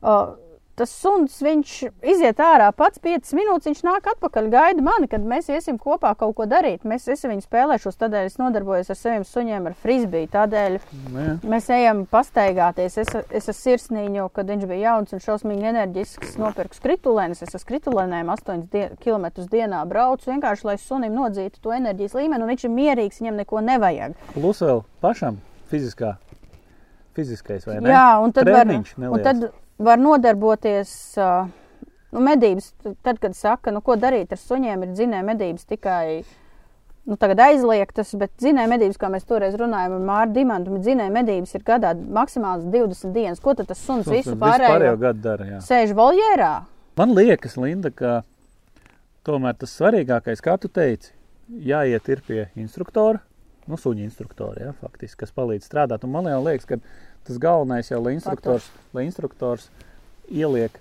[0.02, 0.36] uh,
[0.80, 1.70] tas suns, viņš
[2.08, 6.32] iziet ārā pats 5 minūtes, viņš nāk atpakaļ, gaida mani, kad mēs iesim kopā kaut
[6.38, 6.86] ko darīt.
[6.88, 10.78] Mēs es ar viņu spēlēšos, tādēļ es nodarbojos ar saviem suņiem, ar frisbiju, tādēļ
[11.10, 11.34] Nu, jā.
[11.52, 12.96] Mēs ejam pastaigāties.
[13.02, 17.42] Es, es ar sirsniņu, kad viņš bija jauns un šausmīgi enerģisks, nopirku skritulēnus.
[17.44, 22.40] Es ar skritulēniem 8 dien, km dienā braucu vienkārši, lai sunim nodzītu to enerģijas līmeni,
[22.46, 24.16] un viņš ir mierīgs, viņam neko nevajag.
[24.32, 26.14] Plus vēl pašam fiziskā,
[27.16, 27.94] fiziskais vai ne?
[27.94, 29.24] Jā, un tad, var, Treniņš un neliels.
[29.26, 30.92] tad var nodarboties.
[31.18, 31.48] Uh,
[32.10, 36.22] nu, medības, tad, kad saka, nu, ko darīt ar suņiem, ir dzinēja medības tikai.
[37.08, 41.54] Nu, tagad aizliegtas, bet dzinēja medības, kā mēs toreiz runājām ar Mārtu Dimantu, dzinēja medības
[41.56, 43.40] ir gadā maksimāli 20 dienas.
[43.42, 45.48] Ko tad tas suns Suns visu pārējo gadu dara.
[45.54, 45.62] Jā.
[45.64, 46.52] sēž voljērā?
[47.00, 48.20] Man liekas, Linda, ka
[49.26, 51.14] tomēr tas svarīgākais, kā tu teici,
[51.48, 53.22] jāiet ir pie instruktora,
[53.68, 56.04] nu, suņa instruktora, jā, faktiski, kas palīdz strādāt.
[56.06, 56.80] Un man liekas, ka
[57.28, 59.68] tas galvenais jau, lai instruktors, lai instruktors
[60.30, 60.78] ieliek,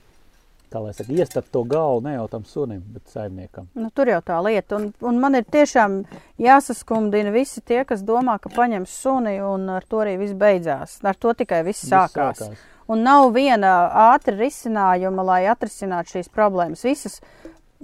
[0.70, 3.68] tā lai saka, iestat to galvu ne jau tam sunim, bet saimniekam.
[3.78, 4.78] Nu, tur jau tā lieta.
[4.78, 6.04] Un, un man ir tiešām
[6.42, 11.00] jāsaskumdina visi tie, kas domā, ka paņems suni un ar to arī viss beidzās.
[11.04, 12.44] Ar to tikai viss Viss sākās.
[12.44, 12.68] sākās.
[12.90, 13.74] Un nav viena
[14.10, 16.86] ātra risinājuma, lai atrisinātu šīs problēmas.
[16.88, 17.20] Visas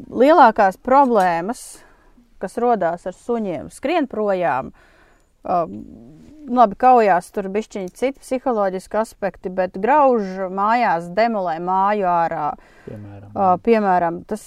[0.09, 1.65] lielākās problēmas,
[2.41, 4.73] kas rodās ar suņiem, skrien projām.
[5.45, 5.81] Um,
[6.49, 12.47] labi, kaujās tur bišķiņi citi psiholoģiski aspekti, bet grauž mājās, demolē māju ārā.
[12.87, 14.41] Piemēram, Uh, piemēram, tas,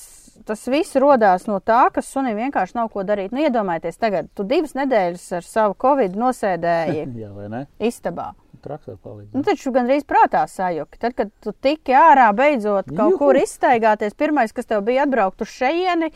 [0.48, 3.34] tas viss radās no tā, ka sunim vienkārši nav ko darīt.
[3.36, 8.30] Nu, iedomājieties, tagad tu divas nedēļas ar savu covid nosēdēji jā, istabā.
[8.64, 9.34] Traks var palīdzēt.
[9.36, 10.98] Nu, taču gandrīz prātā sajūta.
[11.04, 13.20] Tad, kad tu tiki ārā beidzot kaut Juhu!
[13.20, 16.10] kur izstaigāties, pirmais, kas tev bija atbraukt uz šejieni,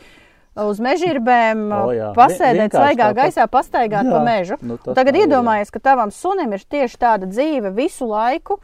[0.55, 2.11] uz mežirbēm, O, jā.
[2.17, 3.17] pasēdēt svaigā tāpat.
[3.23, 4.57] gaisā, pastaigāt pa Jā, mežu.
[4.61, 5.27] nu, Tagad ir, jā.
[5.27, 8.59] iedomājies, ka tavam sunim ir tieši tāda dzīve visu laiku.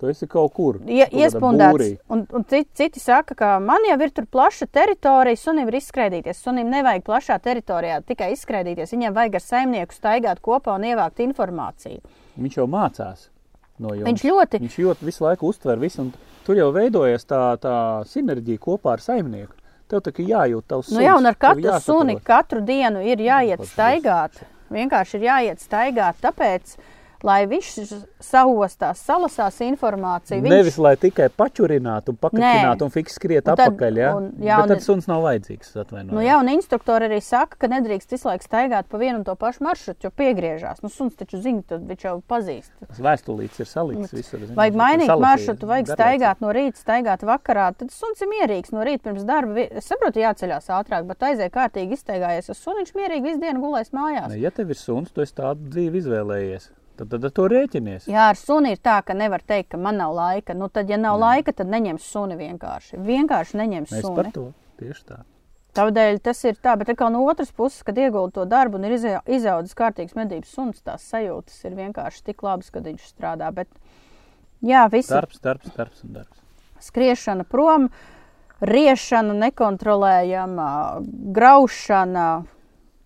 [0.00, 0.80] Tu esi kaut kur.
[0.90, 1.72] Ie, kaut kādā iespundēts.
[1.76, 1.90] būrī.
[2.10, 6.40] Un, un citi, citi saka, ka man jau ir tur plaša teritorija, sunim ir izskrēdīties.
[6.42, 8.90] Sunim nevajag plašā teritorijā tikai izskrēdīties.
[8.92, 12.02] Viņam vajag ar saimnieku staigāt kopā un ievākt informāciju.
[12.36, 13.28] Viņš jau mācās
[13.78, 14.08] no jums.
[14.10, 16.12] Viņš ļoti, Viņš ļoti visu laiku uztver visu, un
[16.44, 17.76] tur jau veidojas tā, tā
[18.10, 19.54] sinerģija kopā ar saimnieku.
[19.94, 23.62] Tev tā kā jājūt tavs nu jā, un ar katru suni katru dienu ir jāiet
[23.70, 24.40] staigāt.
[24.74, 26.72] Vienkārši ir jāiet staigāt, tāpēc,
[27.24, 27.68] lai viņš
[28.24, 30.42] saostās, salasās informāciju.
[30.44, 30.52] Viņš...
[30.52, 33.98] Nevis lai tikai pačurinātu, pakaļinātu un fiks skriet Un tad- atpakaļ.
[34.00, 34.10] Ja?
[34.18, 35.72] un- jā, un- tad suns nav vajadzīgs.
[36.10, 39.34] Nu, jā, un instruktori arī saka, ka nedrīkst visu laiku staigāt pa vienu un to
[39.40, 40.82] pašu maršrutu, jo piegriežās.
[40.84, 42.70] Nu, suns taču zina, tad viņš jau pazīst.
[42.86, 44.38] Tas vēstulīts ir salikts visur.
[44.44, 45.98] zini, Vajag mainīt salasīja maršrutu, vajag garlaicīgi.
[45.98, 47.66] staigāt no rīta, staigāt vakarā.
[47.76, 49.66] Tad suns ir mierīgs no rīta pirms darba.
[49.70, 52.46] Es saprotu, jāceļās ātrāk, bet aizēja kārtīgi izstaigājies.
[52.52, 54.28] Tas suniņš mierīgi visu dienu gulēs mājās.
[54.28, 56.68] Ne, Ja tev ir suns, tu esi tādu dzīvi izvēlējies.
[56.96, 58.04] Tad, tad ar to rēķinies.
[58.06, 60.54] Jā, ar suni ir tā, ka nevar teikt, ka man nav laika.
[60.54, 63.00] Nu, tad, ja nav laika, tad neņems suni vienkārši.
[63.02, 64.14] Vienkārši neņems Mēs suni.
[64.20, 64.44] par to
[64.78, 65.18] tieši tā.
[65.74, 68.92] Tādēļ tas ir tā, bet atkal no otras puses, kad iegulda to darbu un ir
[68.94, 73.50] izau- izaudzis kārtīgs medības suns, tās sajūtas ir vienkārši tik labas, kad viņš strādā.
[73.52, 73.66] Bet,
[74.62, 76.38] jā, viss Darbs, darbs, darbs un darbs.
[76.78, 77.90] skriešana prom,
[78.62, 81.02] riešana nekontrolējama,
[81.34, 82.44] graušana.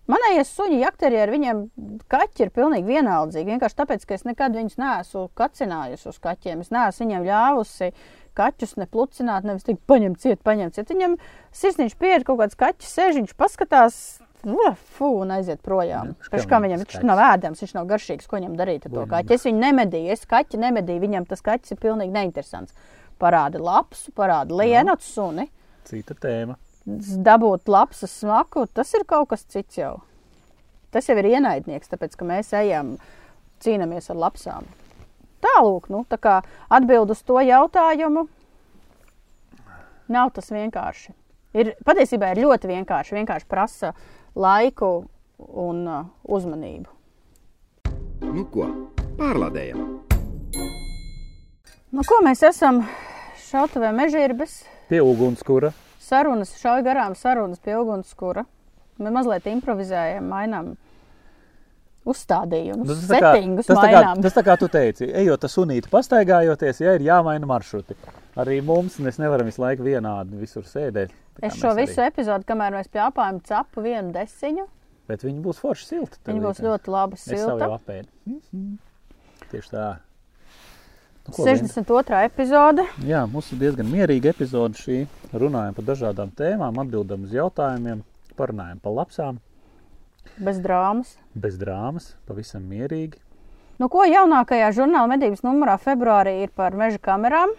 [0.09, 1.65] Manējie suņi, jakterie ar viņiem
[2.09, 3.51] kaķi ir pilnīgi vienaldzīgi.
[3.53, 6.63] Vienkārši tāpēc, ka es nekad viņus neesmu kacinājusi uz kaķiem.
[6.65, 7.91] Es neesmu viņiem ļāvusi
[8.39, 10.89] kaķus neplucināt, nevis tik paņemt ciet, paņemt ciet.
[10.89, 11.19] Viņam
[11.61, 13.99] sirsniņš piered kaut kāds kaķis, sēž, viņš paskatās.
[14.47, 16.13] Uh, fū, un aiziet projām.
[16.15, 18.29] Jā, Pēc kā viņam viņš nav ēdams, viņš nav garšīgs.
[18.29, 19.35] Ko viņam darīt ar to kaķi?
[19.35, 21.03] Es viņu nemedīju, es kaķi nemedīju.
[21.03, 22.73] Viņam tas kaķis ir pilnīgi neinteresants.
[23.19, 25.49] Parāda lapsu, parāda lienot suni
[25.89, 26.55] Cita tēma.
[27.25, 29.99] Dabūt labs smaku, tas ir kaut kas cits jau.
[30.93, 32.95] Tas jau ir ienaidnieks, tāpēc ka mēs ejam,
[33.61, 34.67] cīnāmies ar lapsām.
[35.43, 36.39] Tālūk, nu, tā kā
[36.73, 38.25] atbild uz to jautājumu,
[40.11, 41.13] nav tas vienkārši.
[41.57, 43.15] Ir, patiesībā ir ļoti vienkārši.
[43.17, 43.93] Vienkārši prasa
[44.37, 44.91] laiku
[45.39, 46.91] un uh, uzmanību.
[48.29, 48.67] Nu ko,
[49.17, 49.85] pārlādējam!
[51.89, 52.83] Nu, ko mēs esam
[53.47, 54.59] šautavē mežģīrbes?
[54.91, 55.71] Pie ugunskura.
[56.09, 58.43] Sarunas, šauj garām sarunas pie ugunskura.
[58.99, 60.73] Mēs mazliet improvizējam, mainām
[62.09, 64.21] uzstādījumus, Nu, tas, tā kā, settingus tas, tā kā, mainām.
[64.23, 67.95] tas tā kā tu teici, ejot uz sunīti pastaigājoties, ja ir jāmaina maršruti.
[68.39, 71.13] Arī mums mēs nevaram visu laiku vienādi visur sēdēt.
[71.43, 74.67] Es šo visu epizodu, kamēr mēs pļāpājam capu vienu desiņu,
[75.09, 76.19] Bet viņi būs forši silti.
[76.27, 78.07] viņa būs ļoti laba Es savu jau apēdu.
[78.29, 78.77] Mhm.
[79.49, 79.85] Tieši tā.
[81.35, 81.67] Ko, Linda?
[81.67, 82.23] 62.
[82.25, 82.85] epizode.
[83.05, 85.03] Jā, mums ir diezgan mierīga epizode šī.
[85.33, 88.03] Runājam par dažādām tēmām, atbildam uz jautājumiem,
[88.39, 89.39] parunājam par lapsām,
[90.39, 91.15] Bez drāmas.
[91.35, 93.17] bez drāmas, pavisam mierīgi.
[93.79, 97.53] Nu, ko jaunākajā žurnāla medības numurā februārī ir par meža kamerām?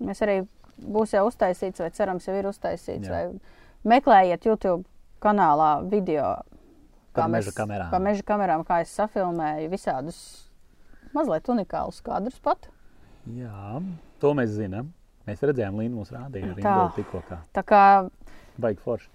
[0.00, 0.40] Mēs arī
[0.78, 3.08] būs jau uztaisīts, vai cerams, jau ir uztaisīts.
[3.08, 3.10] Jā.
[3.10, 4.84] Vai meklējiet YouTube
[5.22, 6.36] kanālā video
[7.14, 7.90] Par meža kamerām.
[7.90, 10.16] Par meža kamerām, kā es safilmēju visādus
[11.14, 12.66] mazliet unikālus kadrus pat.
[13.32, 13.80] Jā,
[14.20, 14.90] to mēs zinām.
[15.24, 16.64] Mēs redzējām, Līna mums rādīja arī
[16.98, 17.38] tikko kā.
[17.56, 17.82] Tā kā,
[18.60, 19.08] Baigi forši.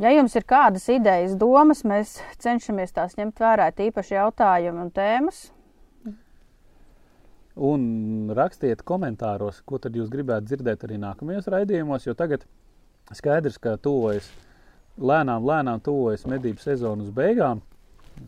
[0.00, 5.42] ja jums ir kādas idejas, domas, mēs cenšamies tās ņemt vērā, tīpaši jautājumi un tēmas.
[7.58, 12.46] Un rakstiet komentāros, ko tad jūs gribētu dzirdēt arī nākamajos raidījumos, jo tagad
[13.12, 14.30] skaidrs, ka tuvojas
[14.96, 17.60] lēnām, lēnām tuvojas medību sezonas beigām.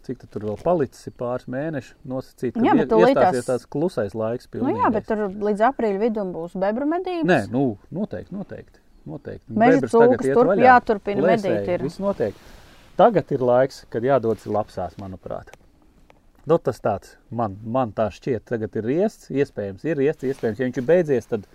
[0.07, 3.66] Cik tur vēl palicis ir pāris mēneši nosacīt, ka Jā, bet tūlīt iestāsies tās- tāds
[3.74, 4.47] klusais laiks.
[4.55, 4.93] Nu, jā, pilnīgais.
[4.93, 5.16] bet tur
[5.49, 7.26] līdz aprīļa vidum būs bebra medības.
[7.26, 8.78] Nē, nu, noteikti, noteikti.
[9.07, 9.47] noteikti.
[9.53, 11.82] Meža Bebras tagad cūkas turp jāturpina Plēsēji, medīt ir.
[11.82, 12.34] Viss notiek.
[12.97, 15.49] Tagad ir laiks, kad jādodas lapsās, manuprāt.
[16.47, 20.66] Nu, tas tāds man, man tā šķiet, tagad ir riests, iespējams, ir riests, iespējams, ja
[20.68, 21.47] viņš ir beidzies, tad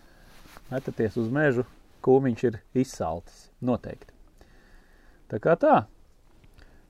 [0.72, 1.66] metaties uz mežu,
[2.06, 3.50] kūmiņš ir izsaltis.
[3.62, 4.14] Noteikti.
[5.30, 5.86] Tā kā tā,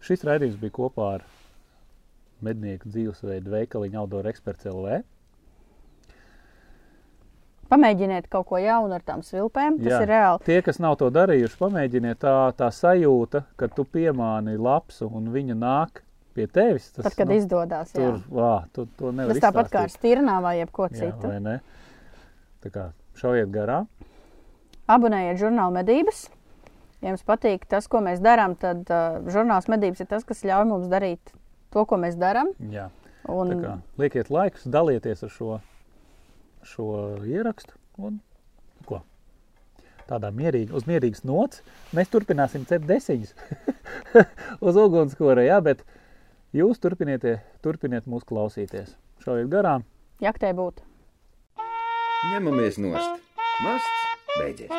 [0.05, 1.25] šis raidījums bija kopā ar
[2.45, 5.01] mednieku dzīvesveidu veikaliņu Outdoor Experts LV.
[7.65, 9.79] Pamēģiniet kaut ko jaunu ar tām svilpēm.
[9.81, 10.01] Tas Jā.
[10.05, 10.41] ir reāli.
[10.45, 15.55] Tie, kas nav to darījuši, pamēģiniet tā, tā sajūta, ka tu piemāni lapsu un viņa
[15.57, 16.03] nāk
[16.37, 16.91] pie tevis.
[16.93, 17.89] Tas, Tad, kad nu, izdodas.
[17.95, 19.97] tur, vā, tu, to nevar Tas tāpat kā ar izstāstīt.
[20.03, 21.31] stirnām vai jebko Jā, citu.
[21.31, 21.57] vai ne?
[22.61, 22.85] Tā kā
[23.17, 23.89] šaujiet garām.
[24.85, 26.27] Abonējiet žurnālu medības.
[27.05, 30.63] Ja jums patīk tas, ko mēs darām, tad uh, žurnāls medības ir tas, kas ļauj
[30.71, 31.35] mums darīt
[31.69, 32.49] to, ko mēs darām.
[32.73, 32.87] Jā.
[33.29, 35.59] Un, kā liekiet laikus, dalieties ar šo,
[36.65, 36.87] šo
[37.29, 37.77] ierakstu.
[38.01, 38.17] Un,
[38.89, 39.03] ko?
[40.09, 41.61] Tādā mierīga, uz mierīgas nots
[41.93, 43.37] mēs turpināsim cept desiņus
[44.65, 45.85] uz ugunskura, jā, bet
[46.57, 47.25] jūs turpiniet,
[47.65, 48.97] turpiniet mūs klausīties.
[49.21, 49.85] Šaujiet garām,
[50.25, 50.81] jaktē būt.
[52.33, 53.21] Ņemamies nost.
[53.61, 54.07] Masts
[54.39, 54.73] beidzies.